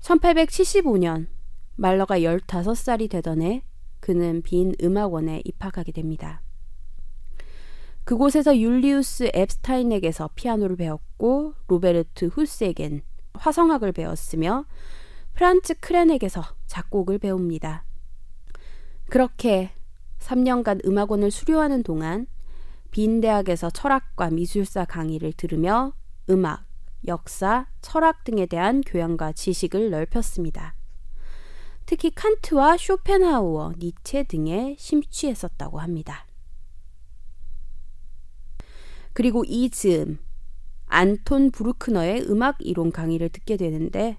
1875년 0.00 1.26
말러가 1.76 2.20
15살이 2.20 3.10
되던 3.10 3.42
해 3.42 3.62
그는 4.00 4.40
빈 4.42 4.74
음악원에 4.82 5.42
입학하게 5.44 5.92
됩니다. 5.92 6.42
그곳에서 8.04 8.58
율리우스 8.58 9.30
엡스타인에게서 9.34 10.30
피아노를 10.34 10.76
배웠고 10.76 11.54
로베르트 11.68 12.26
푹스에겐 12.26 13.02
화성학을 13.34 13.92
배웠으며 13.92 14.64
프란츠 15.34 15.74
크렌에게서 15.80 16.42
작곡을 16.66 17.18
배웁니다. 17.18 17.84
그렇게 19.08 19.72
3년간 20.18 20.86
음악원을 20.86 21.30
수료하는 21.30 21.82
동안 21.82 22.26
빈 22.90 23.20
대학에서 23.20 23.70
철학과 23.70 24.30
미술사 24.30 24.84
강의를 24.84 25.32
들으며 25.32 25.92
음악, 26.28 26.64
역사, 27.06 27.66
철학 27.80 28.24
등에 28.24 28.46
대한 28.46 28.82
교양과 28.82 29.32
지식을 29.32 29.90
넓혔습니다. 29.90 30.74
특히 31.86 32.10
칸트와 32.10 32.76
쇼펜하우어, 32.76 33.74
니체 33.78 34.24
등에 34.24 34.76
심취했었다고 34.78 35.80
합니다. 35.80 36.26
그리고 39.20 39.44
이 39.46 39.68
즈음 39.68 40.18
안톤 40.86 41.50
브루크너의 41.50 42.22
음악 42.30 42.56
이론 42.60 42.90
강의를 42.90 43.28
듣게 43.28 43.58
되는데 43.58 44.16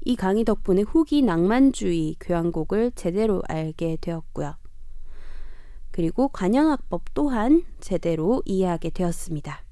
이 0.00 0.16
강의 0.16 0.42
덕분에 0.42 0.82
후기 0.82 1.22
낭만주의 1.22 2.16
교향곡을 2.18 2.90
제대로 2.96 3.40
알게 3.46 3.98
되었고요. 4.00 4.56
그리고 5.92 6.26
관현악법 6.26 7.14
또한 7.14 7.62
제대로 7.78 8.42
이해하게 8.44 8.90
되었습니다. 8.90 9.62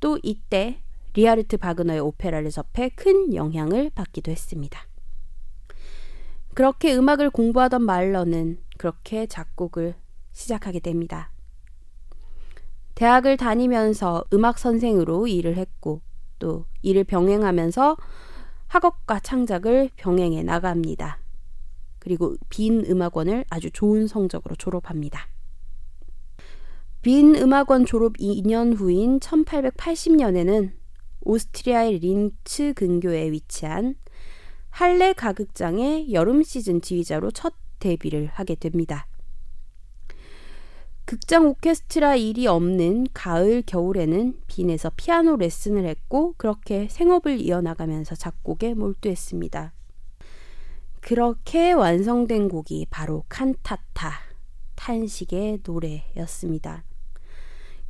또 0.00 0.18
이때 0.24 0.82
리하르트 1.14 1.56
바그너의 1.56 2.00
오페라를 2.00 2.50
접해 2.50 2.88
큰 2.96 3.32
영향을 3.32 3.90
받기도 3.90 4.32
했습니다. 4.32 4.88
그렇게 6.52 6.96
음악을 6.96 7.30
공부하던 7.30 7.80
말러는 7.82 8.58
그렇게 8.76 9.26
작곡을 9.26 9.94
시작하게 10.32 10.80
됩니다. 10.80 11.30
대학을 12.96 13.36
다니면서 13.36 14.24
음악 14.32 14.58
선생으로 14.58 15.26
일을 15.26 15.56
했고 15.56 16.00
또 16.38 16.64
이를 16.82 17.04
병행하면서 17.04 17.96
학업과 18.68 19.20
창작을 19.20 19.90
병행해 19.96 20.42
나갑니다. 20.42 21.20
그리고 21.98 22.36
빈 22.48 22.84
음악원을 22.88 23.44
아주 23.50 23.70
좋은 23.70 24.06
성적으로 24.06 24.54
졸업합니다. 24.56 25.28
빈 27.02 27.36
음악원 27.36 27.84
졸업 27.84 28.14
2년 28.14 28.74
후인 28.74 29.20
1880년에는 29.20 30.72
오스트리아의 31.20 31.98
린츠 31.98 32.72
근교에 32.74 33.30
위치한 33.30 33.94
할레 34.70 35.12
가극장의 35.12 36.12
여름 36.14 36.42
시즌 36.42 36.80
지휘자로 36.80 37.30
첫 37.32 37.52
데뷔를 37.78 38.30
하게 38.32 38.54
됩니다. 38.54 39.06
극장 41.06 41.46
오케스트라 41.46 42.16
일이 42.16 42.48
없는 42.48 43.06
가을 43.14 43.62
겨울에는 43.64 44.40
빈에서 44.48 44.90
피아노 44.96 45.36
레슨을 45.36 45.86
했고 45.86 46.34
그렇게 46.36 46.88
생업을 46.90 47.40
이어나가면서 47.40 48.16
작곡에 48.16 48.74
몰두했습니다. 48.74 49.72
그렇게 51.00 51.70
완성된 51.70 52.48
곡이 52.48 52.88
바로 52.90 53.24
칸타타 53.28 54.10
탄식의 54.74 55.60
노래였습니다. 55.64 56.82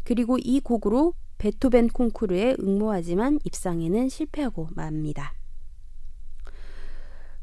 그리고 0.04 0.36
이 0.38 0.60
곡으로 0.60 1.14
베토벤 1.38 1.88
콩쿠르에 1.88 2.56
응모하지만 2.60 3.38
입상에는 3.44 4.10
실패하고 4.10 4.68
맙니다. 4.74 5.32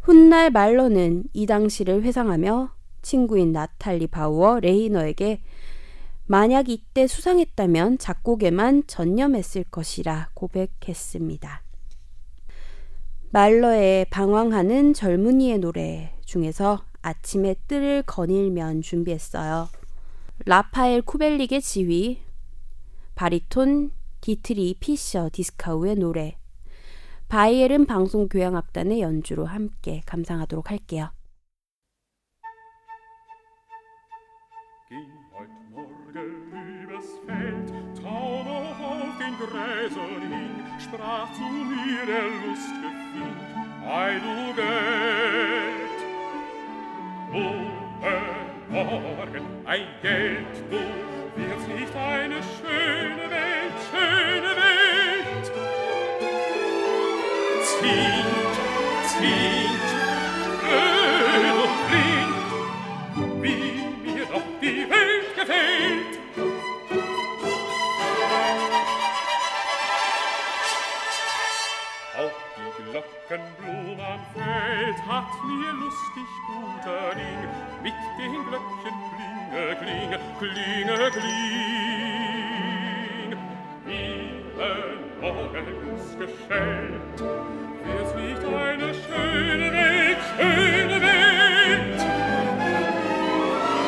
훗날 0.02 0.52
말러는 0.52 1.24
이 1.34 1.48
당시를 1.48 2.04
회상하며 2.04 2.76
친구인 3.02 3.52
나탈리 3.52 4.06
바우어 4.06 4.60
레히너에게 4.60 5.42
만약 6.26 6.70
이때 6.70 7.06
수상했다면 7.06 7.98
작곡에만 7.98 8.84
전념했을 8.88 9.66
것이라 9.66 10.30
고백했습니다. 10.34 11.64
말러의 13.32 14.06
방황하는 14.06 14.94
젊은이의 14.94 15.58
노래 15.58 16.14
중에서 16.24 16.86
아침에 17.02 17.56
뜰을 17.68 18.04
거닐며 18.04 18.82
준비했어요. 18.82 19.68
라파엘 20.46 21.02
쿠벨릭의 21.02 21.62
지휘, 21.62 22.22
바리톤 23.16 23.92
디트리히 24.22 24.78
피셔 24.80 25.30
디스카우의 25.34 25.96
노래, 25.96 26.38
바이엘은 27.28 27.86
방송 27.88 28.30
교향악단의 28.30 29.02
연주로 29.02 29.46
함께 29.46 30.02
감상하도록 30.06 30.70
할게요. 30.70 31.10
gräsern 39.48 40.22
hing, 40.32 40.64
sprach 40.80 41.32
zu 41.34 41.42
mir 41.42 42.06
der 42.06 42.28
Lust 42.42 42.74
gefing, 42.82 43.36
Ei, 43.86 44.20
du 44.20 44.54
Geld, 44.56 46.00
O, 47.34 47.36
Morgen, 48.72 49.46
ein 49.66 49.88
Geld, 50.02 50.54
du 50.70 50.78
wirst 51.36 51.68
nicht 51.68 51.96
eine 51.96 52.40
schöne 52.56 53.30
Welt, 53.30 53.78
schöne 53.92 54.52
Welt. 54.56 55.46
Zieht, 57.64 58.56
zieht, 59.10 59.63
welt 74.94 75.08
hat 75.08 75.44
mir 75.46 75.74
lustig 75.74 76.28
guter 76.48 77.16
Ding, 77.16 77.50
mit 77.82 77.94
den 78.18 78.34
Glöckchen 78.46 78.98
klinge, 79.10 79.66
klinge, 79.78 80.20
klinge, 80.40 81.12
kling. 81.12 81.32
Ihnen 83.88 85.00
morgens 85.22 86.06
geschält, 86.18 87.18
wir's 87.20 88.14
nicht 88.16 88.44
eine 88.46 88.94
schöne 88.94 89.72
Welt, 89.72 90.22
schöne 90.38 91.02
Welt. 91.02 92.02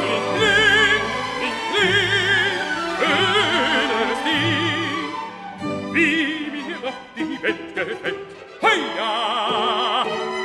Ich 0.01 0.25
kling, 0.35 1.03
ich 1.45 1.59
kling, 1.71 2.57
schönes 2.99 4.21
Ding, 4.25 5.93
wie 5.93 6.27
mir 6.51 6.79
doch 6.81 6.99
die 7.15 7.35
Welt 7.43 7.75
gefällt. 7.75 8.29
Heia! 8.61 10.44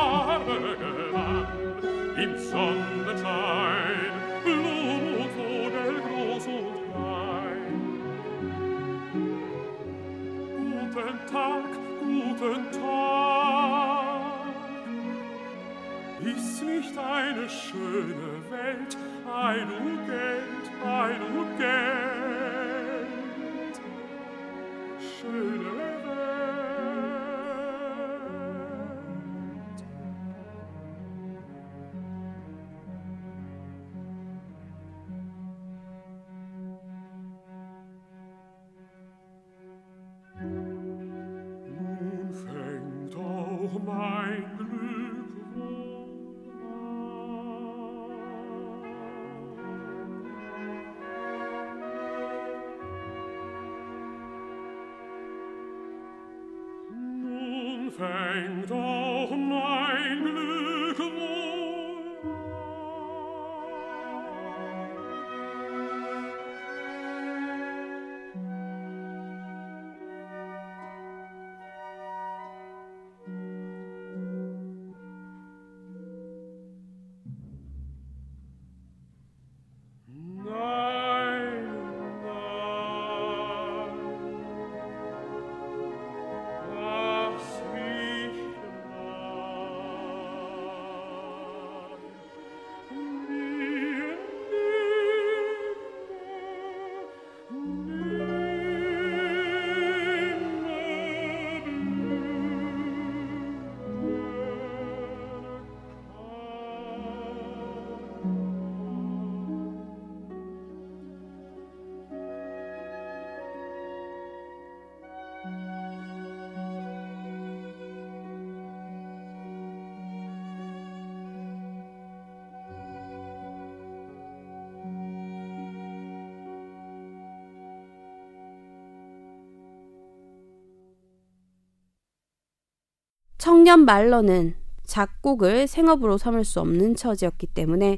청년 133.41 133.85
말러는 133.85 134.53
작곡을 134.83 135.65
생업으로 135.65 136.19
삼을 136.19 136.45
수 136.45 136.59
없는 136.59 136.95
처지였기 136.95 137.47
때문에 137.47 137.97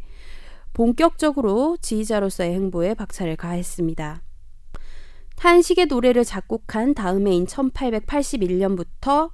본격적으로 0.72 1.76
지휘자로서의 1.82 2.54
행보에 2.54 2.94
박차를 2.94 3.36
가했습니다. 3.36 4.24
탄식의 5.36 5.88
노래를 5.88 6.24
작곡한 6.24 6.94
다음해인 6.94 7.46
1881년부터 7.48 9.32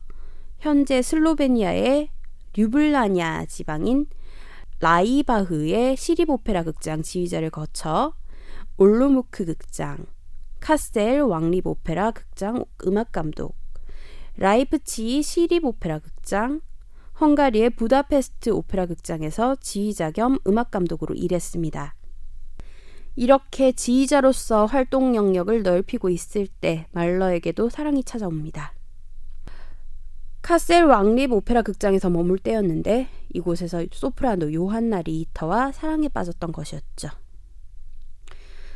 현재 0.58 1.04
슬로베니아의 1.04 2.10
류블라냐 2.58 3.46
지방인 3.46 4.08
라이바흐의 4.80 5.96
시립 5.96 6.32
오페라 6.32 6.64
극장 6.64 7.04
지휘자를 7.04 7.52
거쳐 7.52 8.16
올로무크 8.78 9.46
극장, 9.46 10.08
카스텔 10.60 11.22
왕립 11.22 11.68
오페라 11.68 12.10
극장 12.10 12.66
음악 12.88 13.12
감독, 13.12 13.59
라이프치히 14.40 15.22
시립 15.22 15.66
오페라 15.66 16.00
극장, 16.00 16.62
헝가리의 17.20 17.72
부다페스트 17.72 18.52
오페라 18.52 18.86
극장에서 18.86 19.58
지휘자 19.60 20.12
겸 20.12 20.40
음악 20.48 20.72
감독으로 20.72 21.14
일했습니다. 21.14 21.94
이렇게 23.18 23.74
지휘자로서 23.74 24.66
활동 24.66 25.14
영역을 25.14 25.64
넓히고 25.64 26.10
있을 26.10 26.48
때 26.48 26.88
말러에게도 26.92 27.70
사랑이 27.70 28.02
찾아옵니다. 28.06 28.74
카셀 30.42 30.86
왕립 30.86 31.34
오페라 31.34 31.62
극장에서 31.62 32.10
머물 32.10 32.40
때였는데 32.40 33.10
이곳에서 33.34 33.84
소프라노 33.92 34.54
요한나 34.54 35.02
리히터와 35.02 35.74
사랑에 35.74 36.08
빠졌던 36.08 36.54
것이었죠. 36.54 37.10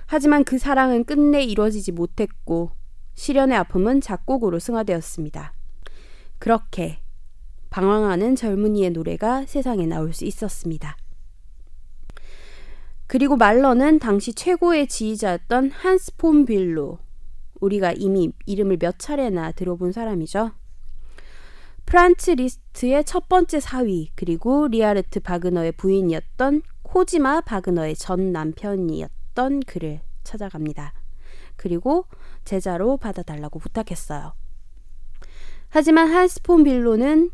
하지만 0.08 0.44
그 0.44 0.58
사랑은 0.58 1.06
끝내 1.06 1.42
이루어지지 1.42 1.94
못했고 1.94 2.83
실연의 3.16 3.58
아픔은 3.58 4.02
작곡으로 4.02 4.60
승화되었습니다. 4.60 5.54
그렇게 6.40 7.00
방황하는 7.70 8.36
젊은이의 8.36 8.92
노래가 8.92 9.46
세상에 9.46 9.86
나올 9.86 10.14
수 10.14 10.26
있었습니다. 10.26 10.98
그리고 13.08 13.36
말러는 13.36 14.00
당시 14.00 14.34
최고의 14.34 14.88
지휘자였던 14.88 15.72
한스 15.72 16.16
폰 16.18 16.46
뷜로 16.46 17.00
우리가 17.60 17.94
이미 17.94 18.32
이름을 18.46 18.78
몇 18.78 19.00
차례나 19.00 19.52
들어본 19.52 19.92
사람이죠. 19.92 20.52
프란츠 21.86 22.32
리스트의 22.32 23.04
첫 23.04 23.28
번째 23.30 23.60
사위 23.60 24.12
그리고 24.16 24.68
리하르트 24.68 25.20
바그너의 25.20 25.74
부인이었던 25.74 26.62
코지마 26.82 27.42
바그너의 27.42 27.96
전 27.96 28.32
남편이었던 28.32 29.62
그를 29.62 30.02
찾아갑니다. 30.24 30.94
그리고 31.56 32.06
제자로 32.46 32.98
받아달라고 32.98 33.60
부탁했어요. 33.60 34.34
하지만 35.70 36.10
한스폰 36.10 36.64
빌로는 36.64 37.32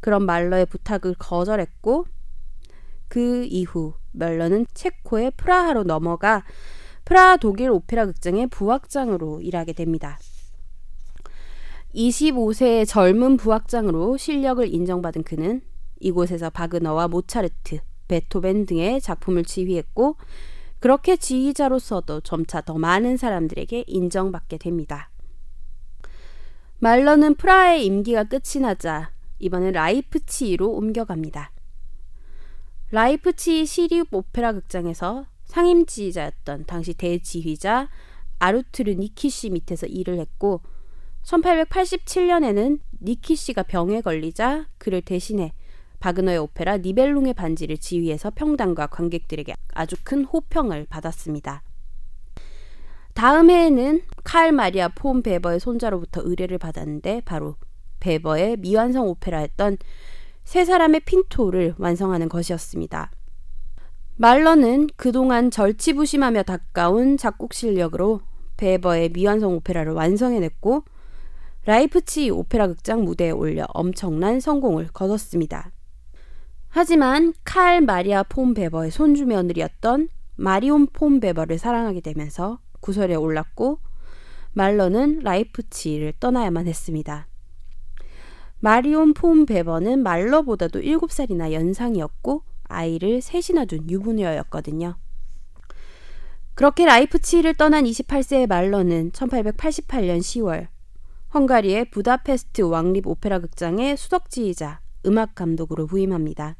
그런 0.00 0.26
말러의 0.26 0.66
부탁을 0.66 1.14
거절했고 1.14 2.06
그 3.08 3.44
이후 3.44 3.94
멜러는 4.12 4.66
체코의 4.74 5.32
프라하로 5.36 5.84
넘어가 5.84 6.44
프라하 7.04 7.36
독일 7.36 7.70
오페라 7.70 8.06
극장의 8.06 8.48
부학장으로 8.48 9.40
일하게 9.42 9.72
됩니다. 9.74 10.18
25세의 11.94 12.86
젊은 12.86 13.36
부학장으로 13.36 14.16
실력을 14.16 14.66
인정받은 14.66 15.24
그는 15.24 15.60
이곳에서 16.00 16.50
바그너와 16.50 17.08
모차르트, 17.08 17.80
베토벤 18.08 18.66
등의 18.66 19.00
작품을 19.00 19.44
지휘했고 19.44 20.16
그렇게 20.82 21.14
지휘자로서도 21.14 22.22
점차 22.22 22.60
더 22.60 22.76
많은 22.76 23.16
사람들에게 23.16 23.84
인정받게 23.86 24.58
됩니다. 24.58 25.10
말러는 26.80 27.36
프라하의 27.36 27.86
임기가 27.86 28.24
끝이 28.24 28.60
나자 28.60 29.12
이번엔 29.38 29.74
라이프치히로 29.74 30.72
옮겨갑니다. 30.72 31.52
라이프치히 32.90 33.64
시립 33.64 34.06
오페라 34.10 34.52
극장에서 34.52 35.26
상임 35.44 35.86
지휘자였던 35.86 36.66
당시 36.66 36.94
대지휘자 36.94 37.88
아르투르 38.40 38.94
니키슈 38.94 39.50
밑에서 39.50 39.86
일을 39.86 40.18
했고 40.18 40.62
1887년에는 41.22 42.80
니키슈가 43.00 43.62
병에 43.62 44.00
걸리자 44.00 44.66
그를 44.78 45.00
대신해 45.00 45.52
바그너의 46.02 46.38
오페라 46.38 46.78
니벨룽의 46.78 47.34
반지를 47.34 47.78
지휘해서 47.78 48.32
평단과 48.34 48.88
관객들에게 48.88 49.54
아주 49.72 49.94
큰 50.02 50.24
호평을 50.24 50.86
받았습니다. 50.90 51.62
다음 53.14 53.50
해에는 53.50 54.02
칼 54.24 54.50
마리아 54.50 54.88
폼 54.88 55.22
베버의 55.22 55.60
손자로부터 55.60 56.20
의뢰를 56.24 56.58
받았는데 56.58 57.22
바로 57.24 57.54
베버의 58.00 58.56
미완성 58.56 59.06
오페라였던 59.06 59.78
세 60.42 60.64
사람의 60.64 61.00
핀토를 61.00 61.76
완성하는 61.78 62.28
것이었습니다. 62.28 63.12
말러는 64.16 64.88
그동안 64.96 65.52
절치부심하며 65.52 66.42
가까운 66.42 67.16
작곡 67.16 67.54
실력으로 67.54 68.22
베버의 68.56 69.10
미완성 69.10 69.54
오페라를 69.54 69.92
완성해냈고 69.92 70.82
라이프치히 71.64 72.30
오페라 72.30 72.66
극장 72.66 73.04
무대에 73.04 73.30
올려 73.30 73.66
엄청난 73.72 74.40
성공을 74.40 74.88
거뒀습니다. 74.88 75.70
하지만 76.74 77.34
칼 77.44 77.82
마리아 77.82 78.22
폰 78.22 78.54
베버의 78.54 78.90
손주 78.90 79.26
며느리였던 79.26 80.08
마리온 80.36 80.86
폰 80.86 81.20
베버를 81.20 81.58
사랑하게 81.58 82.00
되면서 82.00 82.60
구설에 82.80 83.14
올랐고 83.14 83.78
말러는 84.54 85.18
라이프치히를 85.18 86.14
떠나야만 86.18 86.66
했습니다. 86.66 87.28
마리온 88.60 89.12
폰 89.12 89.44
베버는 89.44 90.02
말러보다도 90.02 90.80
7살이나 90.80 91.52
연상이었고 91.52 92.42
아이를 92.64 93.20
셋이나 93.20 93.66
둔 93.66 93.90
유부녀였거든요. 93.90 94.96
그렇게 96.54 96.86
라이프치히를 96.86 97.52
떠난 97.52 97.84
28세의 97.84 98.48
말러는 98.48 99.10
1888년 99.10 100.20
10월 100.20 100.68
헝가리의 101.34 101.90
부다페스트 101.90 102.62
왕립 102.62 103.06
오페라 103.06 103.40
극장의 103.40 103.98
수석지휘자 103.98 104.80
음악 105.04 105.34
감독으로 105.34 105.86
부임합니다. 105.86 106.56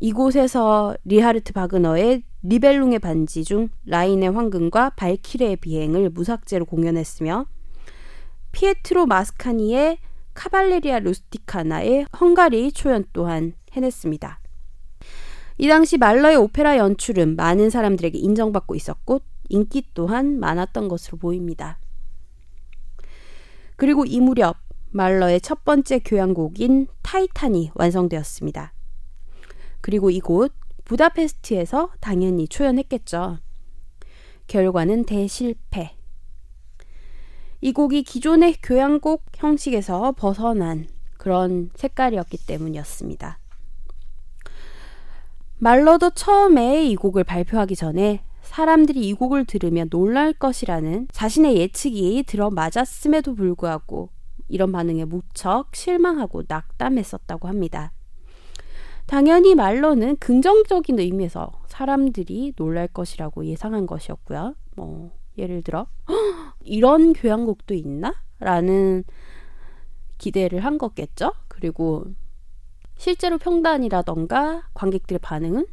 이곳에서 0.00 0.96
리하르트 1.04 1.52
바그너의 1.52 2.22
니벨룽의 2.42 2.98
반지 2.98 3.44
중 3.44 3.70
라인의 3.86 4.30
황금과 4.30 4.90
발퀴레의 4.90 5.56
비행을 5.56 6.10
무삭제로 6.10 6.64
공연했으며 6.64 7.46
피에트로 8.52 9.06
마스카니의 9.06 9.98
카발레리아 10.34 10.98
루스티카나의 10.98 12.06
헝가리 12.20 12.72
초연 12.72 13.04
또한 13.12 13.54
해냈습니다. 13.72 14.40
이 15.58 15.68
당시 15.68 15.96
말러의 15.96 16.36
오페라 16.36 16.76
연출은 16.76 17.36
많은 17.36 17.70
사람들에게 17.70 18.18
인정받고 18.18 18.74
있었고 18.74 19.20
인기 19.48 19.84
또한 19.94 20.38
많았던 20.40 20.88
것으로 20.88 21.18
보입니다. 21.18 21.78
그리고 23.76 24.04
이 24.04 24.20
무렵 24.20 24.56
말러의 24.90 25.40
첫 25.40 25.64
번째 25.64 26.00
교향곡인 26.00 26.88
타이탄이 27.02 27.70
완성되었습니다. 27.74 28.73
그리고 29.84 30.08
이곳 30.08 30.50
부다페스트에서 30.86 31.90
당연히 32.00 32.48
초연했겠죠. 32.48 33.36
결과는 34.46 35.04
대실패. 35.04 35.94
이 37.60 37.72
곡이 37.74 38.02
기존의 38.04 38.54
교향곡 38.62 39.24
형식에서 39.36 40.12
벗어난 40.12 40.86
그런 41.18 41.68
색깔이었기 41.74 42.46
때문이었습니다. 42.46 43.38
말러도 45.58 46.12
처음에 46.14 46.86
이 46.86 46.96
곡을 46.96 47.22
발표하기 47.22 47.76
전에 47.76 48.24
사람들이 48.40 49.06
이 49.06 49.12
곡을 49.12 49.44
들으면 49.44 49.90
놀랄 49.90 50.32
것이라는 50.32 51.08
자신의 51.12 51.58
예측이 51.58 52.24
들어맞았음에도 52.26 53.34
불구하고 53.34 54.08
이런 54.48 54.72
반응에 54.72 55.04
무척 55.04 55.76
실망하고 55.76 56.44
낙담했었다고 56.48 57.48
합니다. 57.48 57.92
당연히 59.06 59.54
말로는 59.54 60.16
긍정적인 60.16 60.98
의미에서 60.98 61.52
사람들이 61.66 62.54
놀랄 62.56 62.88
것이라고 62.88 63.44
예상한 63.46 63.86
것이었고요. 63.86 64.54
뭐 64.76 65.12
예를 65.36 65.62
들어 65.62 65.86
이런 66.62 67.12
교향곡도 67.12 67.74
있나? 67.74 68.14
라는 68.40 69.04
기대를 70.18 70.64
한 70.64 70.78
거겠죠. 70.78 71.32
그리고 71.48 72.04
실제로 72.96 73.38
평단이라던가 73.38 74.68
관객들의 74.74 75.18
반응은 75.20 75.66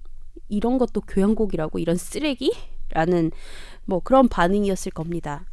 이런 0.49 0.77
것도 0.77 1.01
교향곡이라고 1.01 1.79
이런 1.79 1.95
쓰레기? 1.95 2.51
라는 2.89 3.31
뭐 3.85 4.01
그런 4.01 4.27
반응이었을 4.27 4.91
겁니다. 4.91 5.45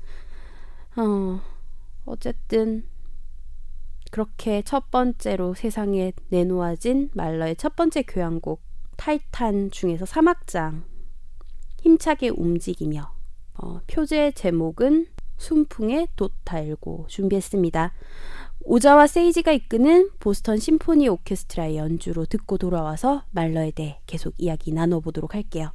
어, 0.96 1.40
어쨌든 2.04 2.84
그렇게 4.10 4.62
첫 4.62 4.90
번째로 4.90 5.54
세상에 5.54 6.12
내놓아진 6.28 7.10
말러의 7.14 7.56
첫 7.56 7.76
번째 7.76 8.02
교향곡 8.02 8.60
타이탄 8.96 9.70
중에서 9.70 10.04
3악장 10.04 10.82
힘차게 11.80 12.30
움직이며 12.30 13.12
어, 13.54 13.80
표제 13.86 14.32
제목은 14.32 15.06
순풍의 15.36 16.08
돛 16.16 16.32
달고 16.44 17.06
준비했습니다. 17.08 17.92
오자와 18.64 19.06
세이지가 19.06 19.52
이끄는 19.52 20.10
보스턴 20.18 20.58
심포니 20.58 21.08
오케스트라의 21.08 21.76
연주로 21.76 22.26
듣고 22.26 22.58
돌아와서 22.58 23.24
말러에 23.30 23.70
대해 23.70 24.00
계속 24.06 24.34
이야기 24.36 24.72
나눠보도록 24.72 25.34
할게요. 25.34 25.72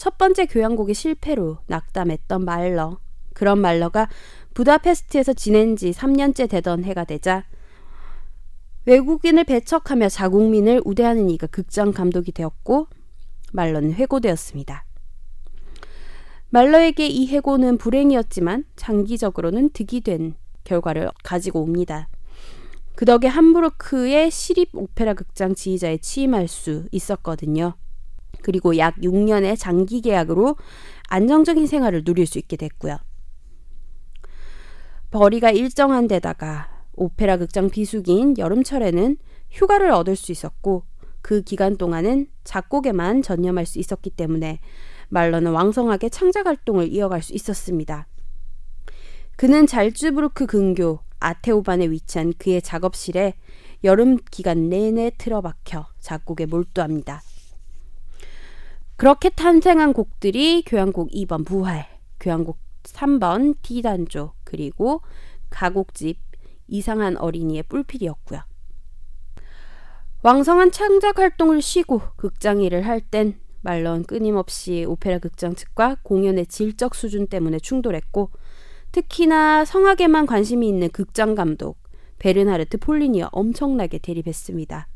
첫 0.00 0.16
번째 0.16 0.46
교향곡의 0.46 0.94
실패로 0.94 1.58
낙담했던 1.66 2.46
말러. 2.46 3.00
그런 3.34 3.58
말러가 3.58 4.08
부다페스트에서 4.54 5.34
지낸 5.34 5.76
지 5.76 5.90
3년째 5.90 6.48
되던 6.48 6.84
해가 6.84 7.04
되자 7.04 7.44
외국인을 8.86 9.44
배척하며 9.44 10.08
자국민을 10.08 10.80
우대하는 10.86 11.28
이가 11.28 11.48
극장 11.48 11.92
감독이 11.92 12.32
되었고 12.32 12.86
말러는 13.52 13.92
회고되었습니다. 13.92 14.86
말러에게 16.48 17.06
이 17.06 17.26
해고는 17.26 17.76
불행이었지만 17.76 18.64
장기적으로는 18.76 19.68
득이 19.74 20.00
된 20.00 20.34
결과를 20.64 21.10
가지고 21.22 21.60
옵니다. 21.60 22.08
그 22.94 23.04
덕에 23.04 23.26
함부르크의 23.26 24.30
시립 24.30 24.70
오페라 24.72 25.12
극장 25.12 25.54
지휘자에 25.54 25.98
취임할 25.98 26.48
수 26.48 26.88
있었거든요. 26.90 27.74
그리고 28.42 28.76
약 28.78 28.96
6년의 28.96 29.58
장기 29.58 30.00
계약으로 30.00 30.56
안정적인 31.08 31.66
생활을 31.66 32.04
누릴 32.04 32.26
수 32.26 32.38
있게 32.38 32.56
됐고요. 32.56 32.98
벌이가 35.10 35.50
일정한 35.50 36.06
데다가 36.06 36.68
오페라 36.92 37.36
극장 37.36 37.68
비수기인 37.68 38.38
여름철에는 38.38 39.16
휴가를 39.50 39.90
얻을 39.90 40.16
수 40.16 40.32
있었고 40.32 40.84
그 41.22 41.42
기간 41.42 41.76
동안은 41.76 42.28
작곡에만 42.44 43.22
전념할 43.22 43.66
수 43.66 43.78
있었기 43.78 44.10
때문에 44.10 44.60
말러는 45.08 45.52
왕성하게 45.52 46.08
창작 46.08 46.46
활동을 46.46 46.92
이어갈 46.92 47.22
수 47.22 47.32
있었습니다. 47.34 48.06
그는 49.36 49.66
잘츠부르크 49.66 50.46
근교 50.46 51.00
아테오반에 51.18 51.90
위치한 51.90 52.32
그의 52.38 52.62
작업실에 52.62 53.34
여름 53.84 54.18
기간 54.30 54.68
내내 54.68 55.12
틀어박혀 55.18 55.86
작곡에 55.98 56.46
몰두합니다. 56.46 57.22
그렇게 59.00 59.30
탄생한 59.30 59.94
곡들이 59.94 60.62
교향곡 60.66 61.08
2번 61.12 61.46
부활, 61.46 61.86
교향곡 62.20 62.58
3번 62.82 63.54
D단조, 63.62 64.34
그리고 64.44 65.00
가곡집 65.48 66.18
이상한 66.68 67.16
어린이의 67.16 67.62
뿔필이었고요. 67.62 68.42
왕성한 70.22 70.72
창작 70.72 71.18
활동을 71.18 71.62
쉬고 71.62 72.02
극장 72.16 72.60
일을 72.60 72.86
할 72.86 73.00
땐 73.00 73.40
말론 73.62 74.04
끊임없이 74.04 74.84
오페라 74.86 75.18
극장 75.18 75.54
측과 75.54 75.96
공연의 76.02 76.44
질적 76.48 76.94
수준 76.94 77.26
때문에 77.26 77.58
충돌했고 77.58 78.28
특히나 78.92 79.64
성악에만 79.64 80.26
관심이 80.26 80.68
있는 80.68 80.90
극장 80.90 81.34
감독 81.34 81.78
베르나르트 82.18 82.76
폴리니와 82.76 83.30
엄청나게 83.32 83.96
대립했습니다. 83.96 84.88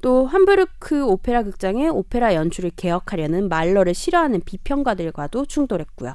또 0.00 0.26
함부르크 0.26 1.04
오페라 1.04 1.42
극장의 1.42 1.88
오페라 1.90 2.34
연출을 2.34 2.70
개혁하려는 2.76 3.48
말러를 3.48 3.94
싫어하는 3.94 4.42
비평가들과도 4.44 5.46
충돌했고요. 5.46 6.14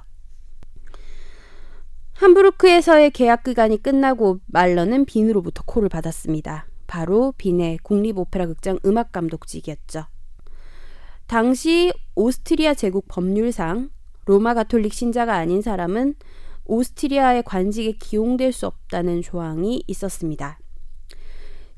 함부르크에서의 2.13 3.11
계약 3.11 3.43
기간이 3.43 3.81
끝나고 3.81 4.39
말러는 4.45 5.05
빈으로부터 5.05 5.63
콜을 5.65 5.89
받았습니다. 5.89 6.67
바로 6.87 7.33
빈의 7.37 7.79
국립 7.83 8.17
오페라 8.17 8.45
극장 8.45 8.79
음악 8.85 9.11
감독직이었죠. 9.11 10.05
당시 11.27 11.91
오스트리아 12.15 12.73
제국 12.75 13.05
법률상 13.07 13.89
로마 14.25 14.53
가톨릭 14.53 14.93
신자가 14.93 15.35
아닌 15.35 15.61
사람은 15.61 16.15
오스트리아의 16.65 17.43
관직에 17.43 17.93
기용될 17.93 18.53
수 18.53 18.67
없다는 18.67 19.21
조항이 19.21 19.83
있었습니다. 19.87 20.59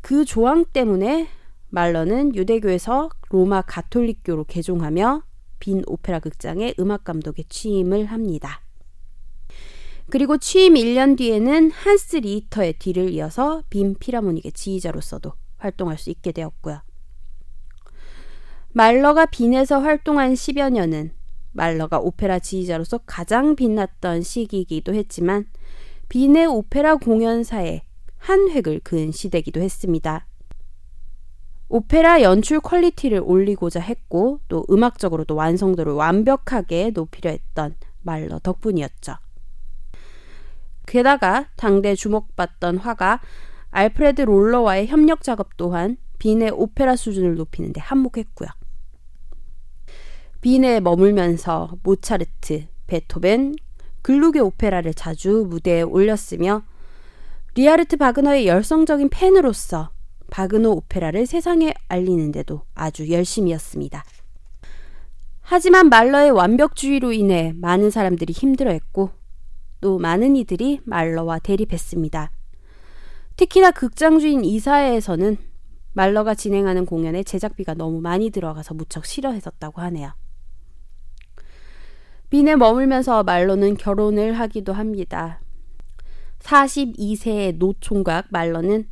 그 0.01 0.25
조항 0.25 0.65
때문에 0.65 1.27
말러는 1.75 2.35
유대교에서 2.35 3.09
로마 3.29 3.61
가톨릭교로 3.61 4.45
개종하며 4.45 5.23
빈 5.59 5.83
오페라 5.87 6.19
극장의 6.19 6.75
음악 6.79 7.03
감독에 7.03 7.43
취임을 7.49 8.05
합니다. 8.05 8.61
그리고 10.09 10.37
취임 10.37 10.75
1년 10.75 11.17
뒤에는 11.17 11.71
한스 11.71 12.17
리터의 12.17 12.79
뒤를 12.79 13.09
이어서 13.09 13.61
빈 13.69 13.95
피라모닉의 13.95 14.53
지휘자로서도 14.53 15.33
활동할 15.57 15.97
수 15.97 16.09
있게 16.11 16.31
되었고요. 16.31 16.81
말러가 18.69 19.25
빈에서 19.25 19.79
활동한 19.79 20.33
10여 20.33 20.69
년은 20.69 21.11
말러가 21.51 21.99
오페라 21.99 22.39
지휘자로서 22.39 22.99
가장 22.99 23.57
빛났던 23.57 24.21
시기이기도 24.21 24.93
했지만 24.93 25.45
빈의 26.07 26.45
오페라 26.45 26.95
공연사에 26.95 27.81
한 28.17 28.49
획을 28.49 28.81
그은 28.81 29.11
시대기도 29.11 29.59
했습니다. 29.59 30.27
오페라 31.67 32.21
연출 32.21 32.59
quality를 32.59 33.21
올리고자 33.23 33.79
했고 33.79 34.39
또 34.47 34.65
음악적으로도 34.69 35.35
완성도를 35.35 35.93
완벽하게 35.93 36.91
높이려 36.91 37.31
했던 37.31 37.75
말러 38.01 38.39
덕분이었죠. 38.39 39.15
게다가 40.85 41.47
당대 41.55 41.95
주목받던 41.95 42.77
화가 42.77 43.19
알프레드 43.71 44.21
롤러와의 44.21 44.87
협력 44.87 45.23
작업 45.23 45.57
또한 45.57 45.97
빈의 46.19 46.51
오페라 46.51 46.95
수준을 46.95 47.35
높이는 47.35 47.73
데 47.73 47.81
한몫했고요. 47.81 48.49
빈에 50.41 50.79
머물면서 50.79 51.77
모차르트, 51.81 52.67
베토벤, 52.85 53.55
글루크의 54.03 54.39
오페라를 54.39 54.93
자주 54.93 55.47
무대에 55.49 55.81
올렸으며 55.81 56.61
리하르트 57.55 57.97
바그너의 57.97 58.45
열성적인 58.45 59.09
팬으로서 59.09 59.94
바그너 60.29 60.71
오페라를 60.71 61.25
세상에 61.25 61.73
알리는데도 61.87 62.61
아주 62.73 63.09
열심이었습니다. 63.09 64.03
하지만 65.41 65.89
말러의 65.89 66.31
완벽주의로 66.31 67.11
인해 67.11 67.53
많은 67.55 67.91
사람들이 67.91 68.33
힘들어했고 68.33 69.11
또 69.81 69.99
많은 69.99 70.35
이들이 70.35 70.79
말러와 70.85 71.39
대립했습니다. 71.39 72.31
특히나 73.37 73.71
극장주인 73.71 74.43
이사회에서는 74.43 75.37
말러가 75.93 76.33
진행하는 76.33 76.85
공연에 76.85 77.23
제작비가 77.23 77.73
너무 77.73 78.01
많이 78.01 78.29
들어가서 78.29 78.73
무척 78.73 79.05
싫어했었다고 79.05 79.81
하네요. 79.81 80.11
빈에 82.29 82.55
머물면서 82.55 83.23
말로는 83.23 83.77
결혼을 83.77 84.33
하기도 84.33 84.73
합니다. 84.73 85.39
42세의 86.39 87.57
노총각 87.57 88.27
말러는 88.29 88.89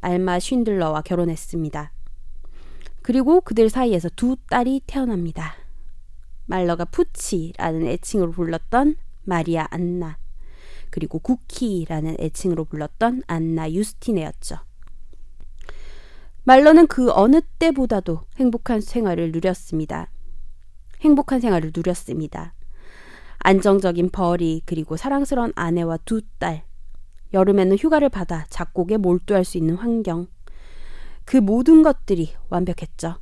알마 0.00 0.38
쉰들러와 0.38 1.02
결혼했습니다. 1.02 1.92
그리고 3.02 3.40
그들 3.40 3.70
사이에서 3.70 4.08
두 4.14 4.36
딸이 4.48 4.82
태어납니다. 4.86 5.54
말러가 6.46 6.84
푸치라는 6.84 7.86
애칭으로 7.86 8.32
불렀던 8.32 8.96
마리아 9.24 9.66
안나, 9.70 10.18
그리고 10.90 11.18
구키라는 11.18 12.16
애칭으로 12.18 12.64
불렀던 12.64 13.22
안나 13.26 13.72
유스티네였죠. 13.72 14.56
말러는 16.44 16.86
그 16.86 17.10
어느 17.12 17.42
때보다도 17.58 18.22
행복한 18.36 18.80
생활을 18.80 19.32
누렸습니다. 19.32 20.10
행복한 21.00 21.40
생활을 21.40 21.72
누렸습니다. 21.74 22.54
안정적인 23.40 24.10
벌이 24.10 24.62
그리고 24.64 24.96
사랑스러운 24.96 25.52
아내와 25.54 25.98
두 26.04 26.22
딸. 26.38 26.67
여름에는 27.32 27.76
휴가를 27.76 28.08
받아 28.08 28.46
작곡에 28.48 28.96
몰두할 28.96 29.44
수 29.44 29.58
있는 29.58 29.76
환경. 29.76 30.26
그 31.24 31.36
모든 31.36 31.82
것들이 31.82 32.32
완벽했죠. 32.48 33.16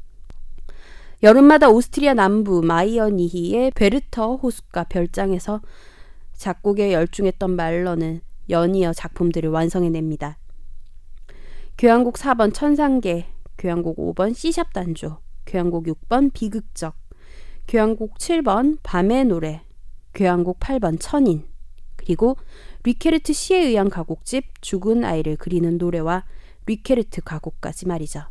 여름마다 1.23 1.71
오스트리아 1.71 2.15
남부 2.15 2.63
마이어니히의 2.63 3.73
베르터 3.73 4.37
호숫가 4.37 4.85
별장에서 4.85 5.61
작곡에 6.35 6.93
열중했던 6.93 7.57
말러는 7.57 8.21
연이어 8.49 8.93
작품들을 8.93 9.51
완성해냅니다. 9.51 10.39
교향곡 11.79 12.15
4번 12.15 12.55
천상계, 12.55 13.27
교향곡 13.59 13.97
5번 13.97 14.35
C 14.35 14.41
sharp 14.41 14.73
단조, 14.73 15.19
교향곡 15.47 15.87
6번 15.87 16.33
비극적, 16.33 16.95
교향곡 17.67 18.19
7번 18.19 18.79
밤의 18.83 19.25
노래, 19.25 19.63
교향곡 20.15 20.61
8번 20.61 20.99
천인, 21.01 21.45
그리고 22.07 22.37
뤼케르트 22.85 23.33
시에 23.33 23.59
의한 23.59 23.91
가곡집 23.91 24.63
죽은 24.63 25.05
아이를 25.05 25.37
그리는 25.37 25.77
노래와 25.77 26.25
리케르트 26.67 27.21
가곡까지 27.21 27.89
말이죠. 27.89 28.23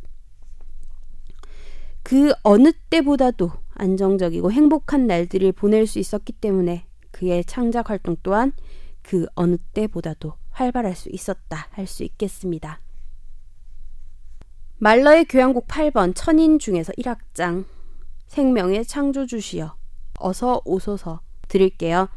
그 2.01 2.33
어느 2.43 2.71
때보다도 2.89 3.51
안정적이고 3.73 4.51
행복한 4.51 5.07
날들을 5.07 5.51
보낼 5.51 5.87
수 5.87 5.99
있었기 5.99 6.33
때문에 6.33 6.85
그의 7.11 7.43
창작 7.43 7.89
활동 7.89 8.15
또한 8.23 8.53
그 9.01 9.25
어느 9.35 9.57
때보다도 9.73 10.33
활발할 10.51 10.95
수 10.95 11.09
있었다 11.09 11.67
할 11.71 11.85
수 11.85 12.03
있겠습니다. 12.03 12.79
말러의 14.77 15.25
교향곡 15.25 15.67
8번 15.67 16.13
천인 16.15 16.59
중에서 16.59 16.93
1악장 16.93 17.65
생명의 18.27 18.85
창조주시여 18.85 19.75
어서 20.19 20.61
오소서 20.63 21.19
드릴게요. 21.47 22.07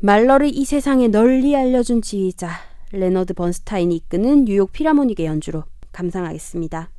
말러를 0.00 0.50
이 0.52 0.64
세상에 0.64 1.08
널리 1.08 1.56
알려준 1.56 2.02
지휘자 2.02 2.50
레너드 2.92 3.32
번스타인이 3.32 3.96
이끄는 3.96 4.44
뉴욕 4.44 4.70
필하모닉의 4.72 5.26
연주로 5.26 5.64
감상하겠습니다. 5.92 6.90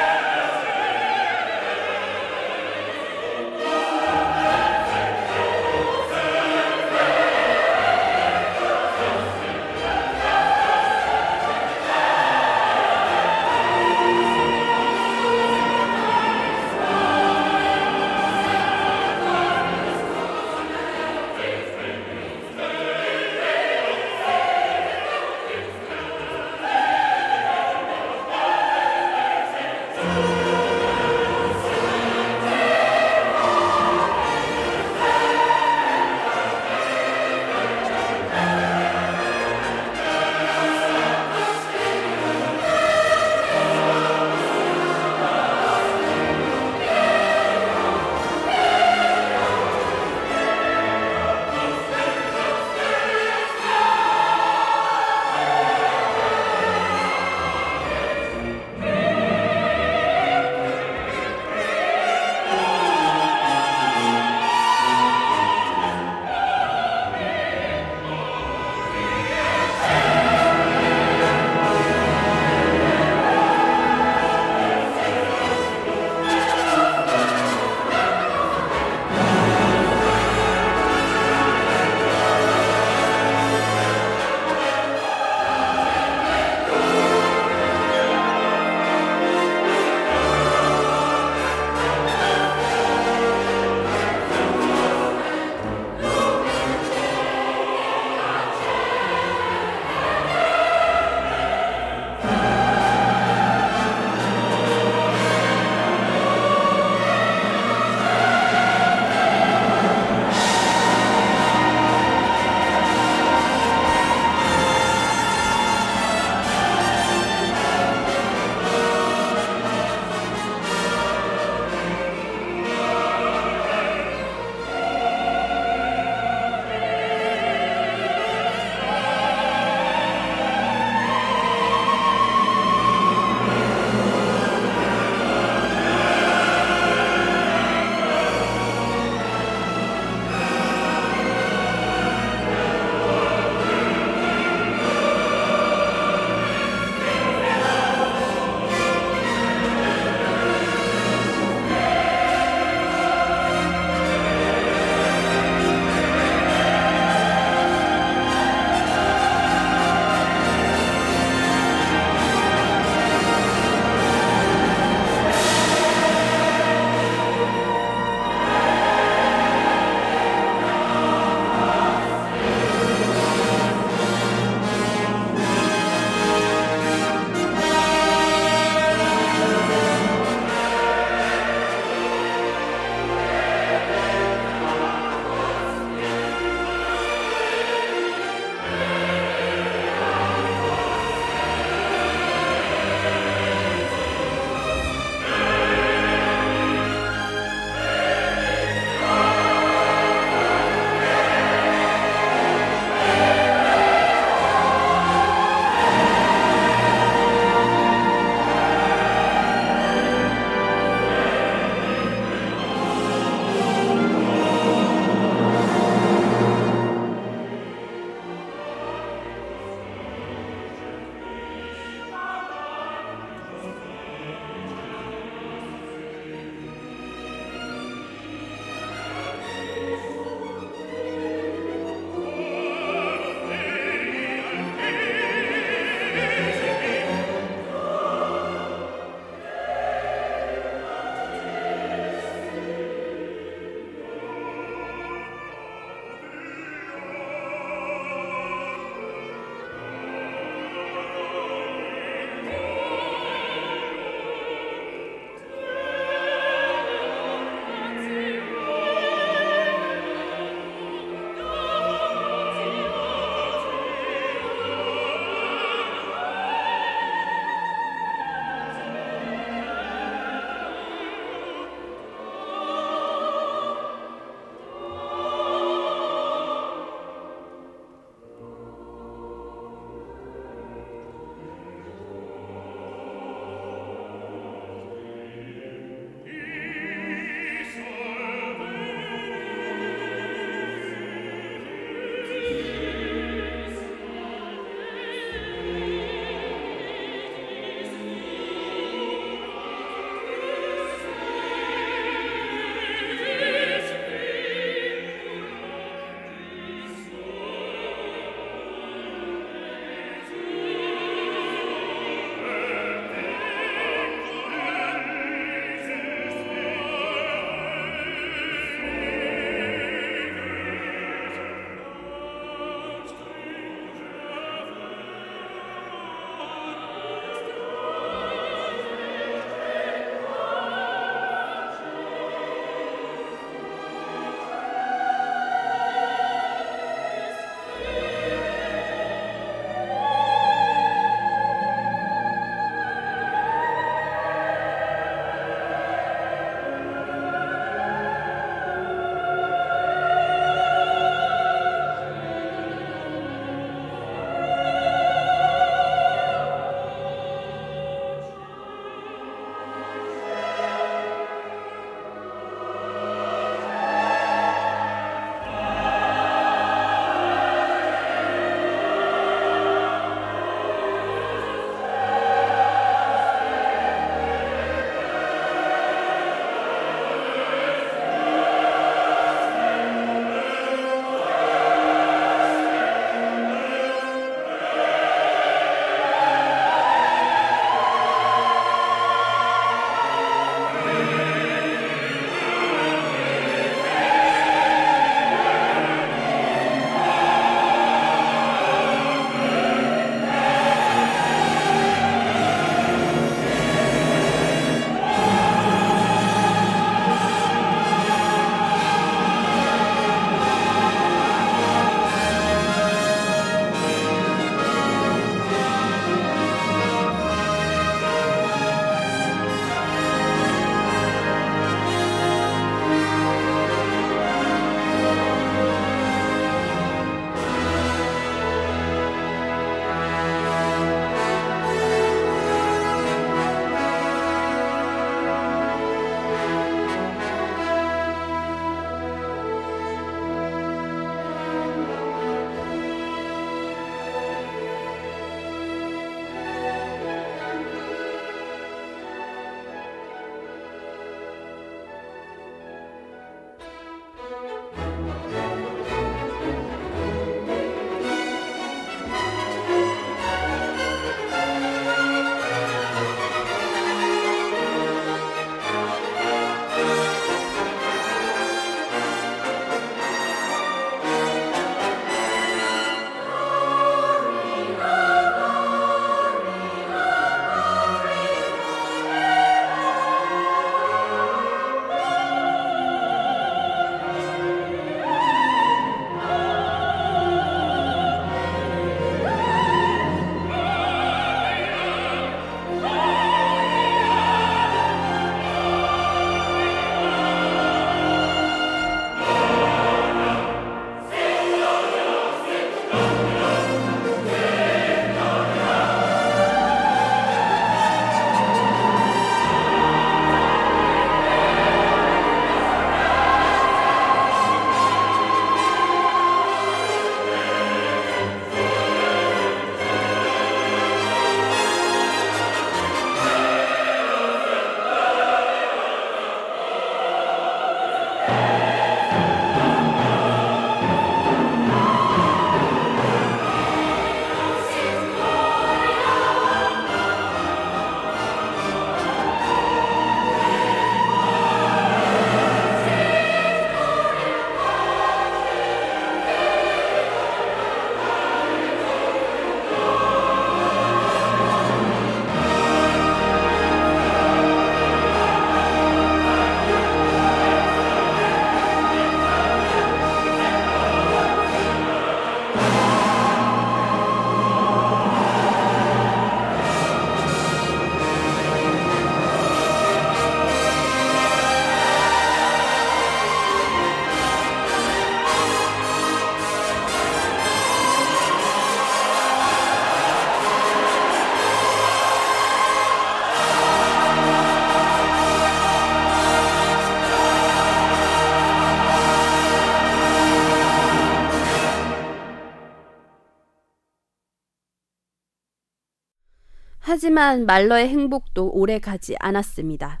하지만 596.88 597.44
말러의 597.44 597.86
행복도 597.88 598.48
오래 598.50 598.78
가지 598.78 599.14
않았습니다. 599.20 600.00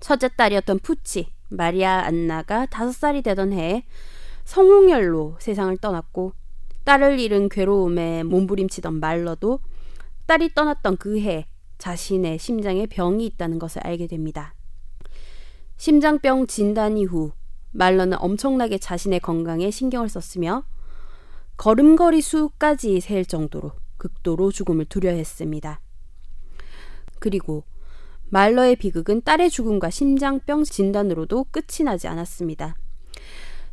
첫째 0.00 0.30
딸이었던 0.34 0.78
푸치, 0.78 1.28
마리아 1.50 2.06
안나가 2.06 2.64
다섯 2.64 2.92
살이 2.92 3.20
되던 3.20 3.52
해에 3.52 3.84
성홍열로 4.44 5.36
세상을 5.38 5.76
떠났고 5.76 6.32
딸을 6.84 7.20
잃은 7.20 7.50
괴로움에 7.50 8.22
몸부림치던 8.22 8.98
말러도 8.98 9.60
딸이 10.24 10.54
떠났던 10.54 10.96
그 10.96 11.20
해 11.20 11.48
자신의 11.76 12.38
심장에 12.38 12.86
병이 12.86 13.26
있다는 13.26 13.58
것을 13.58 13.86
알게 13.86 14.06
됩니다. 14.06 14.54
심장병 15.76 16.46
진단 16.46 16.96
이후 16.96 17.32
말러는 17.72 18.16
엄청나게 18.18 18.78
자신의 18.78 19.20
건강에 19.20 19.70
신경을 19.70 20.08
썼으며 20.08 20.64
걸음걸이 21.58 22.22
수까지 22.22 23.00
셀 23.00 23.26
정도로 23.26 23.72
극도로 23.98 24.50
죽음을 24.50 24.86
두려워했습니다. 24.86 25.80
그리고 27.26 27.64
말러의 28.28 28.76
비극은 28.76 29.22
딸의 29.22 29.50
죽음과 29.50 29.90
심장병 29.90 30.62
진단으로도 30.62 31.46
끝이 31.50 31.84
나지 31.84 32.06
않았습니다. 32.06 32.76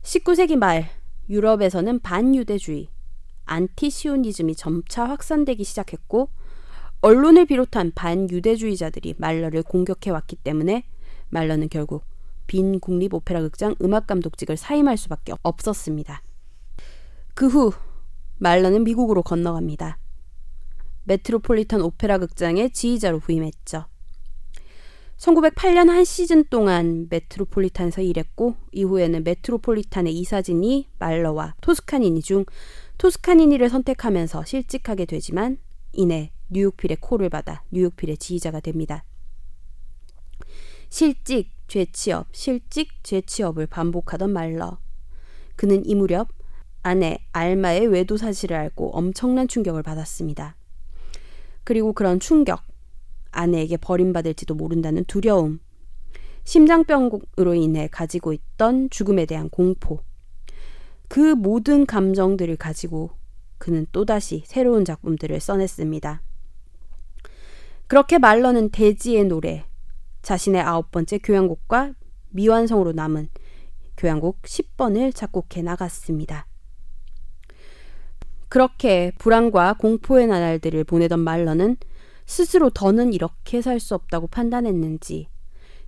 19세기 0.02 0.56
말 0.56 0.90
유럽에서는 1.30 2.00
반유대주의, 2.00 2.90
안티시오니즘이 3.46 4.56
점차 4.56 5.08
확산되기 5.08 5.64
시작했고 5.64 6.30
언론을 7.02 7.46
비롯한 7.46 7.92
반유대주의자들이 7.94 9.14
말러를 9.20 9.62
공격해 9.62 10.10
왔기 10.10 10.38
때문에 10.38 10.86
말러는 11.30 11.70
결국 11.70 12.06
빈 12.48 12.80
국립 12.80 13.14
오페라 13.14 13.40
극장 13.42 13.76
음악 13.84 14.08
감독직을 14.08 14.58
사임할 14.58 14.98
수밖에 14.98 15.34
없었습니다. 15.44 16.24
그 17.36 17.46
후 17.46 17.72
말러는 18.40 18.84
미국으로 18.84 19.22
건너갑니다. 19.22 20.00
메트로폴리탄 21.04 21.82
오페라 21.82 22.18
극장의 22.18 22.72
지휘자로 22.72 23.20
부임했죠. 23.20 23.86
1908년 25.18 25.88
한 25.88 26.04
시즌 26.04 26.44
동안 26.46 27.08
메트로폴리탄에서 27.10 28.02
일했고 28.02 28.56
이후에는 28.72 29.24
메트로폴리탄의 29.24 30.14
이사진이 30.14 30.90
말러와 31.00 31.56
토스카니니 31.62 32.22
중 32.22 32.46
토스카니니를 32.98 33.70
선택하면서 33.70 34.44
실직하게 34.44 35.06
되지만 35.06 35.58
이내 35.94 36.32
뉴욕필의 36.50 36.98
콜을 37.00 37.30
받아 37.30 37.64
뉴욕필의 37.72 38.18
지휘자가 38.18 38.60
됩니다. 38.60 39.06
실직, 40.90 41.52
죄취업, 41.68 42.28
실직, 42.34 43.04
죄취업을 43.04 43.68
반복하던 43.68 44.32
말러. 44.32 44.78
그는 45.56 45.86
이 45.86 45.96
무렵 45.96 46.28
아내 46.82 47.18
알마의 47.32 47.88
외도 47.88 48.18
사실을 48.18 48.58
알고 48.58 48.92
엄청난 48.92 49.48
충격을 49.48 49.84
받았습니다. 49.84 50.58
그리고 51.64 51.94
그런 51.94 52.20
충격, 52.20 52.64
아내에게 53.32 53.78
버림받을지도 53.78 54.56
모른다는 54.56 55.04
두려움, 55.06 55.60
심장병으로 56.44 57.54
인해 57.56 57.88
가지고 57.92 58.34
있던 58.34 58.90
죽음에 58.90 59.26
대한 59.26 59.50
공포, 59.50 60.02
그 61.08 61.36
모든 61.36 61.86
감정들을 61.86 62.56
가지고 62.58 63.12
그는 63.58 63.86
또다시 63.92 64.44
새로운 64.46 64.84
작품들을 64.84 65.40
써냈습니다. 65.40 66.22
그렇게 67.88 68.18
말러는 68.18 68.70
대지의 68.70 69.26
노래, 69.26 69.66
자신의 70.22 70.62
아홉 70.62 70.92
번째 70.92 71.20
교향곡과 71.20 71.94
미완성으로 72.30 72.94
남은 72.94 73.30
교향곡 73.98 74.42
10번을 74.42 75.14
작곡해 75.14 75.62
나갔습니다. 75.62 76.48
그렇게 78.54 79.12
불안과 79.18 79.74
공포의 79.74 80.28
나날들을 80.28 80.84
보내던 80.84 81.20
말러는 81.20 81.76
스스로 82.28 82.70
더는 82.70 83.12
이렇게 83.12 83.64
살 83.64 83.80
수 83.80 83.96
없다고 83.96 84.28
판단했는지 84.28 85.28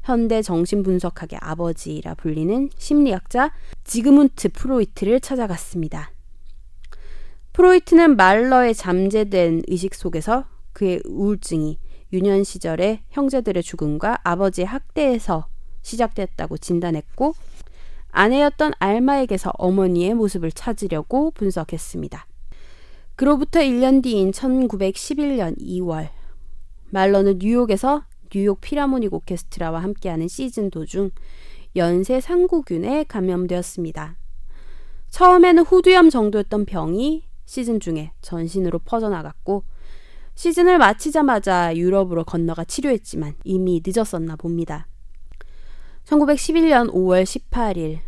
현대 0.02 0.42
정신분석학의 0.42 1.38
아버지라 1.44 2.16
불리는 2.16 2.72
심리학자 2.76 3.54
지그문트 3.84 4.50
프로이트를 4.50 5.20
찾아갔습니다. 5.20 6.10
프로이트는 7.54 8.16
말러의 8.16 8.74
잠재된 8.74 9.62
의식 9.68 9.94
속에서 9.94 10.46
그의 10.74 11.02
우울증이 11.06 11.78
유년 12.14 12.44
시절의 12.44 13.04
형제들의 13.12 13.62
죽음과 13.62 14.22
아버지의 14.24 14.66
학대에서 14.66 15.46
시작됐다고 15.84 16.58
진단했고 16.58 17.36
아내였던 18.10 18.74
알마에게서 18.80 19.52
어머니의 19.60 20.16
모습을 20.16 20.52
찾으려고 20.52 21.30
분석했습니다. 21.30 22.26
그로부터 23.16 23.62
1년 23.62 24.04
뒤인 24.04 24.32
1911년 24.32 25.58
2월 25.58 26.10
말러는 26.90 27.40
뉴욕에서 27.40 28.04
뉴욕 28.30 28.60
피라모닉 28.60 29.14
오케스트라와 29.14 29.82
함께하는 29.84 30.28
시즌 30.28 30.70
도중 30.70 31.12
연쇄 31.78 32.20
상구균에 32.20 33.06
감염되었습니다. 33.06 34.18
처음에는 35.10 35.64
후두염 35.64 36.10
정도였던 36.10 36.66
병이 36.66 37.24
시즌 37.46 37.80
중에 37.80 38.12
전신으로 38.22 38.80
퍼져나갔고 38.80 39.64
시즌을 40.34 40.78
마치자마자 40.78 41.74
유럽으로 41.78 42.26
건너가 42.26 42.66
치료했지만 42.66 43.36
이미 43.46 43.82
늦었었나 43.86 44.36
봅니다. 44.36 44.88
1911년 46.04 46.92
5월 46.92 47.24
18일 47.24 48.00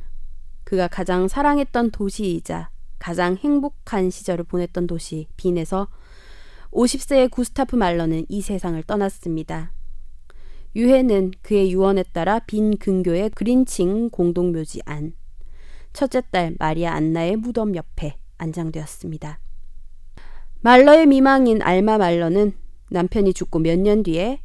그가 0.66 0.90
가장 0.90 1.30
사랑했던 1.30 1.92
도시이자 1.92 2.70
가장 3.00 3.36
행복한 3.38 4.10
시절을 4.10 4.46
보냈던 4.46 4.88
도시 4.88 5.28
빈에서 5.38 5.88
50세의 6.72 7.32
구스타프 7.32 7.76
말러는 7.76 8.26
이 8.30 8.42
세상을 8.42 8.82
떠났습니다. 8.84 9.74
유해는 10.76 11.32
그의 11.42 11.72
유언에 11.72 12.04
따라 12.14 12.40
빈 12.40 12.78
근교의 12.78 13.32
그린칭 13.32 14.10
공동묘지 14.10 14.82
안 14.86 15.14
첫째 15.94 16.22
딸 16.30 16.56
마리아 16.60 16.94
안나의 16.94 17.38
무덤 17.38 17.76
옆에 17.76 18.18
안장되었습니다. 18.38 19.40
말러의 20.62 21.08
미망인 21.08 21.62
알마 21.62 21.98
말러는 21.98 22.54
남편이 22.90 23.34
죽고 23.34 23.60
몇 23.60 23.80
년 23.80 24.04
뒤에 24.04 24.42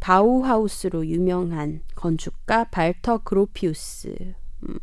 바우하우스로 0.00 1.06
유명한 1.06 1.82
건축가 1.94 2.64
발터 2.64 3.18
그로피우스 3.18 4.34
음, 4.64 4.76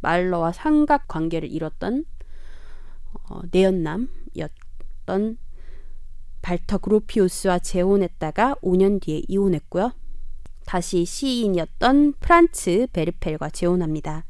말러와 0.00 0.52
삼각 0.52 1.06
관계를 1.06 1.50
이뤘던 1.52 2.06
어, 3.28 3.40
내연남이었던 3.50 5.38
발터 6.42 6.78
그로피우스와 6.78 7.58
재혼했다가 7.58 8.56
5년 8.62 9.00
뒤에 9.00 9.22
이혼했고요. 9.28 9.92
다시 10.66 11.04
시인이었던 11.04 12.14
프란츠 12.20 12.88
베르펠과 12.92 13.50
재혼합니다. 13.50 14.24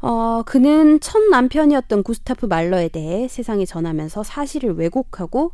어, 0.00 0.42
그는 0.44 1.00
첫 1.00 1.20
남편이었던 1.30 2.02
구스타프 2.02 2.46
말러에 2.46 2.88
대해 2.88 3.28
세상에 3.28 3.64
전하면서 3.64 4.22
사실을 4.22 4.74
왜곡하고 4.74 5.52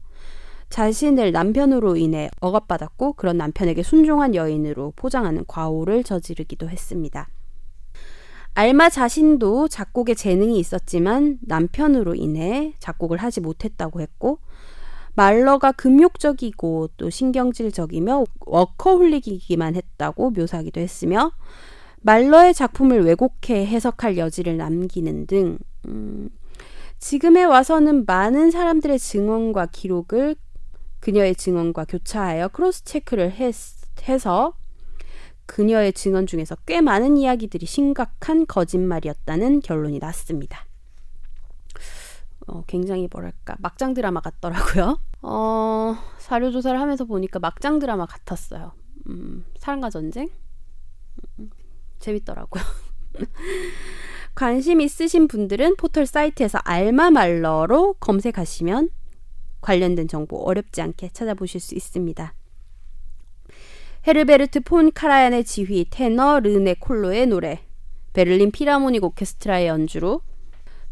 자신을 0.69 1.33
남편으로 1.33 1.97
인해 1.97 2.31
억압받았고 2.41 3.13
그런 3.15 3.37
남편에게 3.37 3.83
순종한 3.83 4.35
여인으로 4.35 4.95
포장하는 4.97 5.45
과오를 5.47 6.03
저지르기도 6.03 6.69
했습니다. 6.69 7.29
알마 8.55 8.91
자신도 8.91 9.69
작곡에 9.69 10.15
재능이 10.15 10.59
있었지만 10.59 11.39
남편으로 11.41 12.15
인해 12.15 12.75
작곡을 12.79 13.19
하지 13.19 13.41
못했다고 13.41 14.01
했고 14.01 14.39
말러가 15.15 15.73
금욕적이고 15.73 16.91
또 16.97 17.11
신경질적이며 17.11 18.25
워커홀릭이기만 18.47 19.77
했다고 19.77 20.31
묘사하기도 20.31 20.81
했으며 20.81 21.33
말러의 22.01 22.53
작품을 22.55 23.05
왜곡해 23.05 23.67
해석할 23.67 24.19
여지를 24.19 24.57
남기는 24.57 25.27
등 25.27 25.59
음, 25.87 26.29
지금에 26.99 27.45
와서는 27.45 28.05
많은 28.07 28.51
사람들의 28.51 28.99
증언과 28.99 29.67
기록을 29.67 30.37
그녀의 31.01 31.35
증언과 31.37 31.87
교차하여 31.87 32.49
크로스 32.49 32.85
체크를 32.85 33.33
해서 33.33 34.55
그녀의 35.47 35.93
증언 35.93 36.27
중에서 36.27 36.57
꽤 36.67 36.81
많은 36.81 37.17
이야기들이 37.17 37.67
심각한 37.67 38.47
거짓말이었다는 38.47 39.61
결론이 39.61 39.99
났습니다. 39.99 40.67
어, 42.47 42.65
굉장히 42.67 43.09
뭐랄까 43.11 43.57
막장 43.59 43.95
드라마 43.95 44.21
같더라고요. 44.21 44.99
어, 45.23 45.97
사료 46.19 46.51
조사를 46.51 46.79
하면서 46.81 47.05
보니까 47.05 47.39
막장 47.39 47.79
드라마 47.79 48.07
같았어요. 48.07 48.73
음, 49.09 49.45
사랑과 49.57 49.91
전쟁 49.91 50.29
음, 51.39 51.51
재밌더라고요. 51.99 52.63
관심 54.35 54.81
있으신 54.81 55.29
분들은 55.29 55.77
포털 55.77 56.07
사이트에서 56.07 56.59
알마말러로 56.65 57.95
검색하시면 57.95 58.91
관련된 59.61 60.09
정보 60.09 60.39
어렵지 60.39 60.81
않게 60.83 61.11
찾아보실 61.13 61.61
수 61.61 61.75
있습니다. 61.75 62.35
헤르베르트 64.05 64.61
폰 64.61 64.91
카라얀의 64.91 65.45
지휘, 65.45 65.87
테너 65.89 66.41
르네 66.41 66.75
콜로의 66.81 67.27
노래, 67.27 67.61
베를린 68.15 68.51
피라모닉 68.51 69.05
오케스트라의 69.05 69.69
연주로 69.69 70.23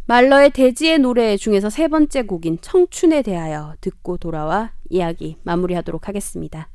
말러의 0.07 0.51
대지의 0.51 1.01
노래 1.01 1.37
중에서 1.37 1.71
세 1.71 1.89
번째 1.89 2.23
곡인 2.23 2.59
청춘에 2.61 3.23
대하여 3.23 3.75
듣고 3.81 4.17
돌아와 4.17 4.73
이야기 4.89 5.37
마무리하도록 5.43 6.07
하겠습니다. 6.07 6.69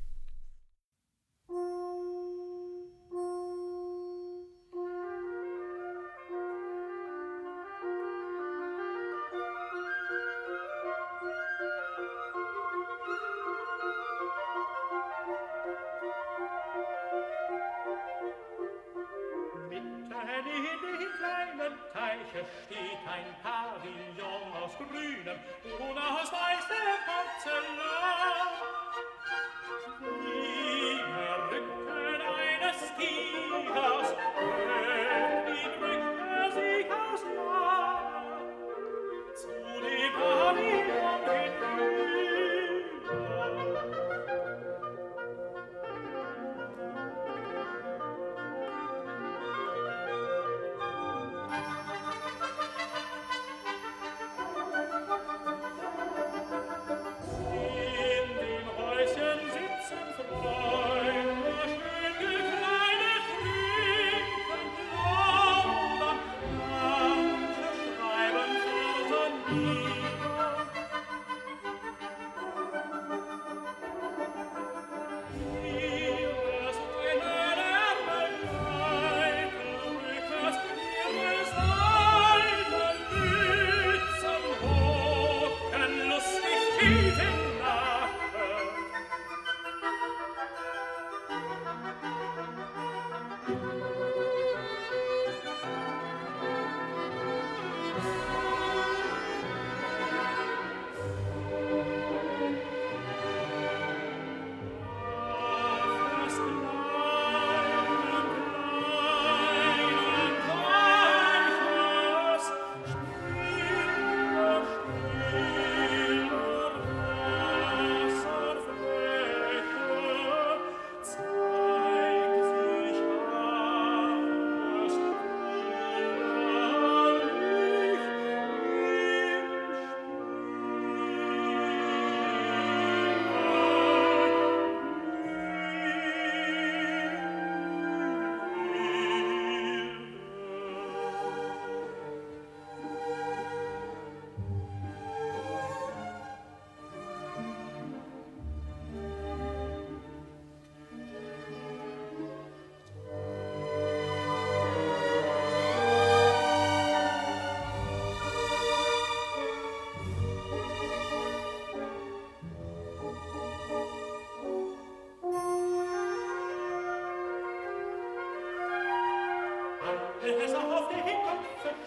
die 171.05 171.11
Köpfe 171.11 171.84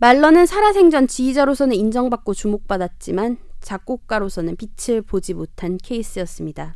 말러는 0.00 0.46
살아생전 0.46 1.08
지휘자로서는 1.08 1.76
인정받고 1.76 2.32
주목받았지만 2.32 3.36
작곡가로서는 3.60 4.56
빛을 4.56 5.02
보지 5.02 5.34
못한 5.34 5.76
케이스였습니다. 5.76 6.74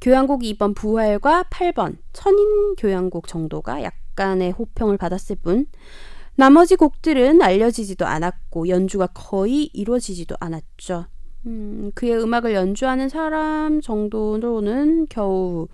교향곡이 0.00 0.48
이번 0.48 0.72
부활과 0.74 1.42
8번 1.50 1.96
천인 2.12 2.76
교향곡 2.76 3.26
정도가 3.26 3.82
약간의 3.82 4.52
호평을 4.52 4.98
받았을 4.98 5.34
뿐 5.42 5.66
나머지 6.36 6.76
곡들은 6.76 7.42
알려지지도 7.42 8.06
않았고 8.06 8.68
연주가 8.68 9.08
거의 9.08 9.64
이루어지지도 9.72 10.36
않았죠. 10.38 11.06
음, 11.46 11.90
그의 11.96 12.22
음악을 12.22 12.54
연주하는 12.54 13.08
사람 13.08 13.80
정도로는 13.80 15.08
겨우 15.10 15.66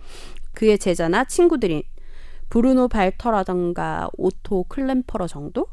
그의 0.54 0.78
제자나 0.78 1.24
친구들인 1.24 1.82
브루노 2.48 2.88
발터라던가 2.88 4.08
오토 4.16 4.64
클렘페러 4.64 5.26
정도? 5.26 5.66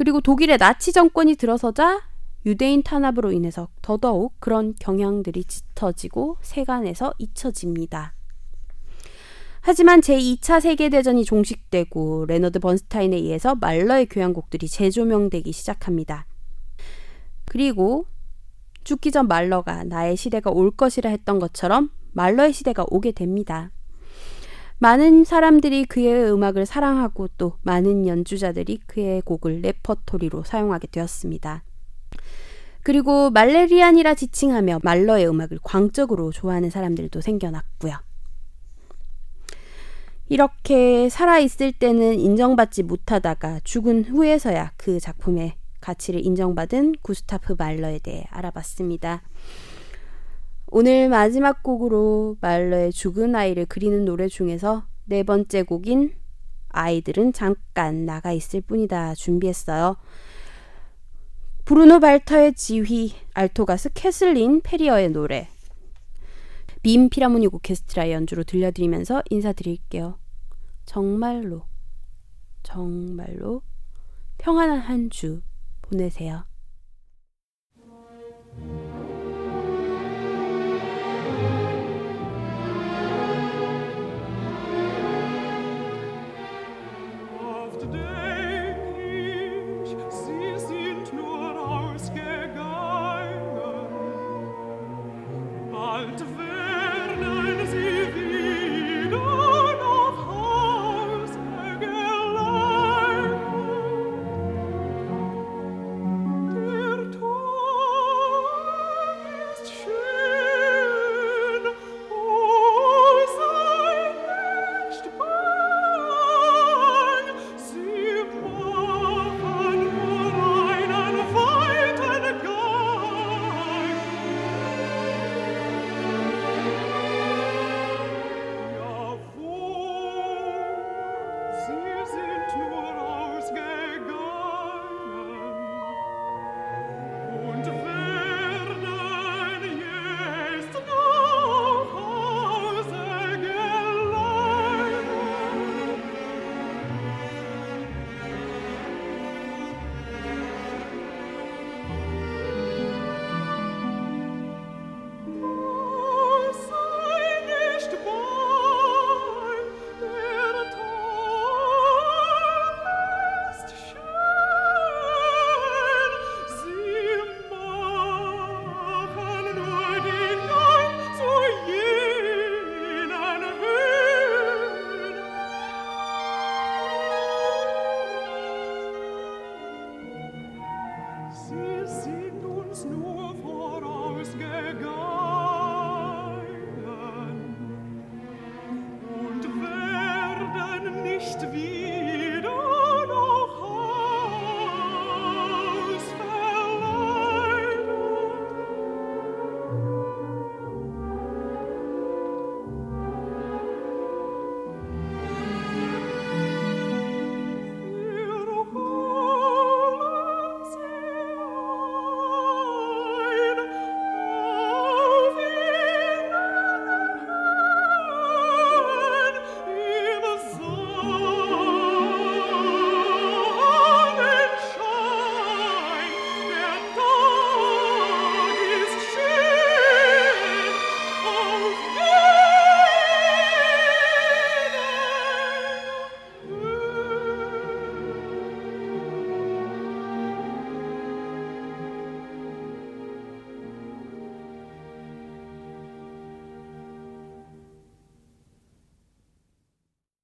그리고 0.00 0.22
독일의 0.22 0.56
나치 0.56 0.92
정권이 0.92 1.34
들어서자 1.34 2.00
유대인 2.46 2.82
탄압으로 2.82 3.32
인해서 3.32 3.68
더더욱 3.82 4.32
그런 4.40 4.74
경향들이 4.80 5.44
짙어지고 5.44 6.38
세간에서 6.40 7.12
잊혀집니다. 7.18 8.14
하지만 9.60 10.00
제2차 10.00 10.62
세계대전이 10.62 11.26
종식되고 11.26 12.24
레너드 12.28 12.60
번스타인에 12.60 13.14
의해서 13.14 13.54
말러의 13.56 14.06
교향곡들이 14.06 14.68
재조명되기 14.68 15.52
시작합니다. 15.52 16.24
그리고 17.44 18.06
죽기 18.84 19.10
전 19.10 19.28
말러가 19.28 19.84
나의 19.84 20.16
시대가 20.16 20.50
올 20.50 20.70
것이라 20.70 21.10
했던 21.10 21.38
것처럼 21.38 21.90
말러의 22.12 22.54
시대가 22.54 22.86
오게 22.88 23.12
됩니다. 23.12 23.70
많은 24.82 25.24
사람들이 25.24 25.84
그의 25.84 26.32
음악을 26.32 26.64
사랑하고 26.64 27.28
또 27.36 27.58
많은 27.60 28.06
연주자들이 28.06 28.78
그의 28.86 29.20
곡을 29.20 29.60
레퍼토리로 29.60 30.42
사용하게 30.44 30.88
되었습니다. 30.90 31.62
그리고 32.82 33.28
말레리안이라 33.28 34.14
지칭하며 34.14 34.80
말러의 34.82 35.28
음악을 35.28 35.58
광적으로 35.62 36.32
좋아하는 36.32 36.70
사람들도 36.70 37.20
생겨났고요. 37.20 37.94
이렇게 40.30 41.10
살아있을 41.10 41.72
때는 41.72 42.18
인정받지 42.18 42.82
못하다가 42.82 43.60
죽은 43.64 44.04
후에서야 44.04 44.72
그 44.78 44.98
작품의 44.98 45.56
가치를 45.82 46.24
인정받은 46.24 46.94
구스타프 47.02 47.56
말러에 47.58 47.98
대해 47.98 48.24
알아봤습니다. 48.30 49.22
오늘 50.72 51.08
마지막 51.08 51.62
곡으로 51.62 52.36
말러의 52.40 52.92
죽은 52.92 53.34
아이를 53.34 53.66
그리는 53.66 54.04
노래 54.04 54.28
중에서 54.28 54.86
네 55.04 55.24
번째 55.24 55.64
곡인 55.64 56.14
아이들은 56.68 57.32
잠깐 57.32 58.06
나가 58.06 58.32
있을 58.32 58.60
뿐이다 58.60 59.14
준비했어요. 59.16 59.96
브루노 61.64 61.98
발터의 62.00 62.54
지휘, 62.54 63.14
알토 63.34 63.62
가수 63.62 63.90
캐슬린 63.94 64.60
페리어의 64.60 65.10
노래, 65.10 65.48
빈 66.82 67.08
필하모닉 67.10 67.52
오케스트라의 67.54 68.12
연주로 68.12 68.44
들려드리면서 68.44 69.22
인사드릴게요. 69.30 70.18
정말로, 70.86 71.64
정말로 72.62 73.62
평안한 74.38 74.78
한 74.78 75.10
주 75.10 75.42
보내세요. 75.82 76.44